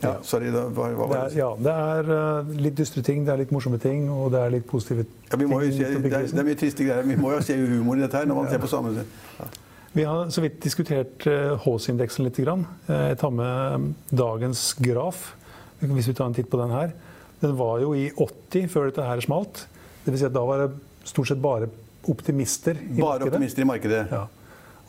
ja, 0.02 0.14
sorry, 0.26 0.50
da, 0.54 0.64
hva, 0.74 0.88
hva 0.98 1.08
Det 1.12 1.20
er, 1.22 1.38
ja, 1.38 1.50
det 1.68 1.74
er 1.86 2.12
eh, 2.18 2.52
litt 2.66 2.76
dystre 2.80 3.04
ting, 3.06 3.24
det 3.26 3.34
er 3.34 3.42
litt 3.44 3.52
morsomme 3.54 3.78
ting, 3.82 4.08
og 4.10 4.32
det 4.34 4.40
er 4.42 4.54
litt 4.56 4.68
positive 4.70 5.06
Ja, 5.30 5.38
ting. 5.38 5.50
se, 5.52 5.90
det, 6.02 6.12
er, 6.14 6.28
det 6.32 6.40
er 6.42 6.48
mye 6.48 6.60
triste 6.60 6.86
greier. 6.88 7.04
Vi 7.08 7.16
må 7.22 7.34
jo 7.36 7.42
se 7.46 7.58
humor 7.58 7.98
i 7.98 8.02
dette 8.06 8.18
her 8.18 8.26
når 8.30 8.36
man 8.42 8.50
ser 8.50 8.60
på 8.64 8.68
samme 8.72 8.94
ja. 8.98 9.50
Vi 9.94 10.04
har 10.08 10.30
så 10.32 10.42
vidt 10.42 10.60
diskutert 10.64 11.26
eh, 11.28 11.58
H-indeksen 11.66 12.24
litt. 12.26 12.38
grann. 12.40 12.66
Eh, 12.88 13.10
Jeg 13.12 13.18
tar 13.20 13.32
med 13.36 13.94
dagens 14.16 14.74
graf, 14.80 15.34
hvis 15.82 16.08
vi 16.08 16.14
tar 16.16 16.30
en 16.32 16.34
titt 16.38 16.50
på 16.50 16.58
den 16.62 16.72
her. 16.72 16.94
Den 17.42 17.58
var 17.58 17.80
jo 17.82 17.94
i 17.98 18.10
80 18.16 18.68
før 18.72 18.88
dette 18.92 19.04
her 19.04 19.20
smalt. 19.22 19.66
Det 20.06 20.14
vil 20.14 20.20
si 20.22 20.26
at 20.30 20.34
da 20.34 20.44
var 20.46 20.64
det 20.66 20.70
stort 21.10 21.28
sett 21.28 21.42
bare 21.42 21.68
optimister 22.10 22.78
i 22.78 23.00
Bare 23.02 23.20
markedet. 23.20 23.28
optimister 23.34 23.62
i 23.62 23.66
markedet. 23.70 24.02
Ja. 24.12 24.28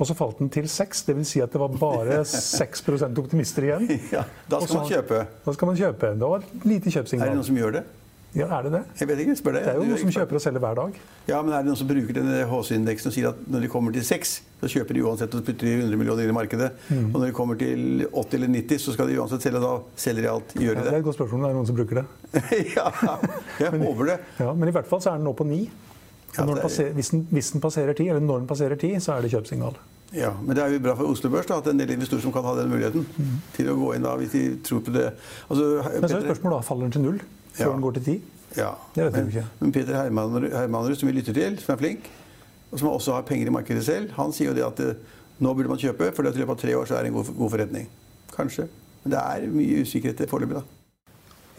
Og 0.02 0.08
så 0.08 0.16
falt 0.18 0.40
den 0.42 0.50
til 0.50 0.66
6, 0.66 1.04
det 1.06 1.14
vil 1.14 1.26
si 1.28 1.38
at 1.44 1.52
det 1.54 1.60
var 1.62 1.70
bare 1.78 2.22
6% 2.26 3.18
optimister 3.22 3.68
igjen. 3.68 3.86
Ja, 4.16 4.24
da 4.50 4.58
skal 4.58 4.68
skal 4.68 4.80
man 4.80 4.88
kjøpe. 4.90 5.18
Da 5.44 5.52
skal 5.54 5.68
man 5.70 5.76
kjøpe. 5.78 6.14
Det 6.18 6.30
var 6.32 6.42
et 6.42 6.64
lite 6.66 6.90
Er 6.90 7.04
det 7.06 7.34
noen 7.36 7.46
som 7.46 7.60
gjør 7.60 7.76
det? 7.78 7.82
Ja, 8.32 8.46
er 8.56 8.64
det 8.64 8.70
det? 8.72 8.80
Jeg 8.96 9.08
vet 9.10 9.20
ikke, 9.22 9.34
spør 9.36 9.54
deg. 9.58 9.64
Det 9.66 9.72
er 9.74 9.76
jo 9.76 9.84
noen 9.90 10.00
som 10.00 10.12
kjøper 10.14 10.38
og 10.38 10.42
selger 10.42 10.62
hver 10.64 10.78
dag. 10.78 10.94
Ja, 11.28 11.40
men 11.44 11.52
er 11.52 11.60
det 11.60 11.68
noen 11.68 11.78
som 11.78 11.88
bruker 11.90 12.16
denne 12.16 12.38
HC-indeksen 12.48 13.10
og 13.10 13.14
sier 13.14 13.28
at 13.28 13.42
når 13.52 13.66
de 13.66 13.70
kommer 13.74 13.92
til 13.92 14.06
6, 14.08 14.32
så 14.62 14.70
kjøper 14.72 14.96
de 14.96 15.04
uansett 15.04 15.36
og 15.36 15.44
putter 15.44 15.68
de 15.68 15.74
100 15.82 16.00
millioner 16.00 16.24
inn 16.24 16.32
i 16.32 16.36
markedet. 16.38 16.70
Mm. 16.88 17.10
Og 17.10 17.18
når 17.20 17.26
de 17.28 17.36
kommer 17.36 17.60
til 17.60 18.06
80 18.08 18.38
eller 18.40 18.52
90, 18.56 18.82
så 18.86 18.96
skal 18.96 19.12
de 19.12 19.20
uansett 19.20 19.44
selge, 19.44 19.62
da 19.62 19.74
selger 20.06 20.24
de 20.26 20.32
alt. 20.32 20.56
Gjør 20.56 20.80
de 20.80 20.80
det 20.80 20.86
er 20.86 20.90
det? 20.96 21.02
et 21.02 21.06
godt 21.10 21.20
spørsmål 21.20 21.38
om 21.38 21.44
det 21.44 21.52
er 21.52 21.58
noen 21.60 21.70
som 21.70 21.78
bruker 21.82 22.00
det. 22.00 22.06
ja, 22.78 22.88
jeg 23.60 23.84
håper 23.84 24.10
det. 24.14 24.18
Ja, 24.40 24.50
men 24.56 24.72
i 24.72 24.76
hvert 24.80 24.88
fall 24.88 25.04
så 25.04 25.12
er 25.12 25.20
den 25.20 25.28
nå 25.28 25.36
på 25.36 25.48
9. 25.52 25.62
Ja, 26.32 26.48
er- 26.48 26.92
hvis, 26.96 27.12
den, 27.12 27.26
hvis 27.30 27.52
den 27.52 27.60
passerer 27.60 27.92
10, 27.92 28.08
eller 28.08 28.24
når 28.24 28.46
den 28.46 28.48
passerer 28.48 28.80
10, 28.80 28.96
så 29.04 29.18
er 29.18 29.26
det 29.26 29.34
kjøpsignal. 29.36 29.76
Ja, 30.12 30.32
Men 30.42 30.56
det 30.56 30.62
er 30.64 30.74
jo 30.74 30.80
bra 30.84 30.94
for 30.98 31.08
Oslo 31.08 31.30
Børs 31.32 31.46
da, 31.48 31.56
at 31.62 31.68
en 31.70 31.78
del 31.80 31.90
investorer 31.94 32.20
som 32.20 32.32
kan 32.34 32.44
ha 32.44 32.52
den 32.58 32.68
muligheten 32.68 33.06
til 33.56 33.70
å 33.72 33.76
gå 33.78 33.94
inn 33.96 34.04
da, 34.04 34.12
hvis 34.20 34.32
de 34.34 34.42
tror 34.66 34.82
på 34.84 34.92
det. 34.92 35.06
Altså, 35.48 35.64
Mm. 35.82 36.00
Men 36.00 36.10
så 36.10 36.16
er 36.18 36.26
spørsmålet 36.26 36.56
da, 36.58 36.60
faller 36.68 36.82
den 36.88 36.92
til 36.92 37.02
null 37.06 37.20
før 37.52 37.64
Ja. 37.64 37.70
den 37.72 37.80
går 37.82 37.94
til 37.94 38.04
ti? 38.04 38.16
Ja. 38.56 38.74
Det 38.94 39.04
vet 39.06 39.12
men, 39.16 39.28
ikke. 39.32 39.44
men 39.60 39.72
Peter 39.72 39.94
Hermanrud, 39.96 40.50
Hermanrud, 40.52 40.96
som 40.96 41.08
vi 41.08 41.14
lytter 41.16 41.32
til, 41.32 41.56
som 41.58 41.72
er 41.74 41.78
flink, 41.78 42.10
og 42.72 42.78
som 42.78 42.88
også 42.88 43.12
har 43.14 43.22
penger 43.22 43.46
i 43.46 43.50
markedet 43.56 43.84
selv, 43.84 44.10
han 44.12 44.32
sier 44.32 44.48
jo 44.52 44.54
det 44.54 44.64
at 44.66 44.80
eh, 44.80 44.94
nå 45.40 45.54
burde 45.56 45.68
man 45.68 45.78
kjøpe, 45.80 46.12
for 46.14 46.22
i 46.22 46.28
løpet 46.32 46.50
av 46.50 46.60
tre 46.60 46.76
år 46.76 46.86
så 46.86 46.98
er 46.98 47.02
det 47.02 47.12
en 47.12 47.16
god, 47.16 47.32
god 47.38 47.50
forretning. 47.50 47.88
Kanskje. 48.36 48.68
Men 49.04 49.10
det 49.16 49.18
er 49.18 49.48
mye 49.48 49.80
usikkerhet 49.82 50.28
foreløpig, 50.28 50.60
da. 50.60 50.62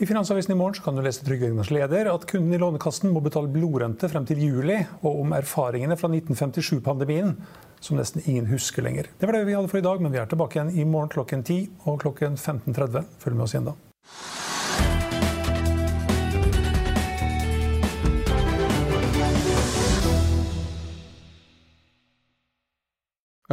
I 0.01 0.05
Finansavisen 0.09 0.51
i 0.53 0.57
morgen 0.57 0.73
så 0.75 0.81
kan 0.83 0.95
du 0.95 1.01
lese 1.05 1.23
Trygve 1.25 1.49
Egners 1.51 1.69
leder 1.69 2.07
at 2.13 2.23
kunden 2.29 2.53
i 2.53 2.57
Lånekassen 2.57 3.11
må 3.13 3.21
betale 3.21 3.47
blodrente 3.47 4.09
frem 4.09 4.25
til 4.25 4.37
juli, 4.41 4.79
og 5.03 5.21
om 5.21 5.33
erfaringene 5.37 5.97
fra 5.97 6.09
1957-pandemien, 6.09 7.35
som 7.83 7.99
nesten 7.99 8.23
ingen 8.25 8.47
husker 8.51 8.85
lenger. 8.85 9.11
Det 9.19 9.27
var 9.27 9.37
det 9.37 9.45
vi 9.49 9.57
hadde 9.57 9.71
for 9.71 9.81
i 9.81 9.85
dag, 9.85 10.01
men 10.01 10.13
vi 10.13 10.21
er 10.21 10.29
tilbake 10.31 10.59
igjen 10.59 10.71
i 10.73 10.87
morgen 10.87 11.11
klokken 11.11 11.43
10 11.43 11.89
og 11.89 11.99
klokken 12.05 12.39
15.30. 12.39 13.11
Følg 13.19 13.37
med 13.37 13.47
oss 13.47 13.57
igjen 13.57 13.73
da. 13.73 13.77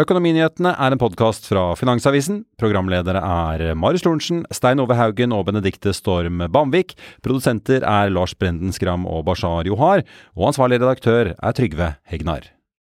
Økonominyhetene 0.01 0.71
er 0.81 0.95
en 0.95 1.01
podkast 1.03 1.49
fra 1.51 1.75
Finansavisen. 1.77 2.45
Programledere 2.63 3.21
er 3.21 3.75
Marius 3.77 4.07
Lorentzen, 4.07 4.45
Stein 4.55 4.81
Ove 4.81 4.97
Haugen 4.97 5.35
og 5.37 5.49
Benedikte 5.51 5.93
Storm 5.97 6.41
Bamvik. 6.55 6.95
Produsenter 7.27 7.85
er 7.85 8.15
Lars 8.15 8.37
Brenden 8.39 8.73
Skram 8.73 9.05
og 9.05 9.27
Bashar 9.29 9.69
Johar. 9.69 10.07
Og 10.39 10.53
ansvarlig 10.55 10.81
redaktør 10.81 11.35
er 11.35 11.59
Trygve 11.59 11.93
Hegnar. 12.09 12.49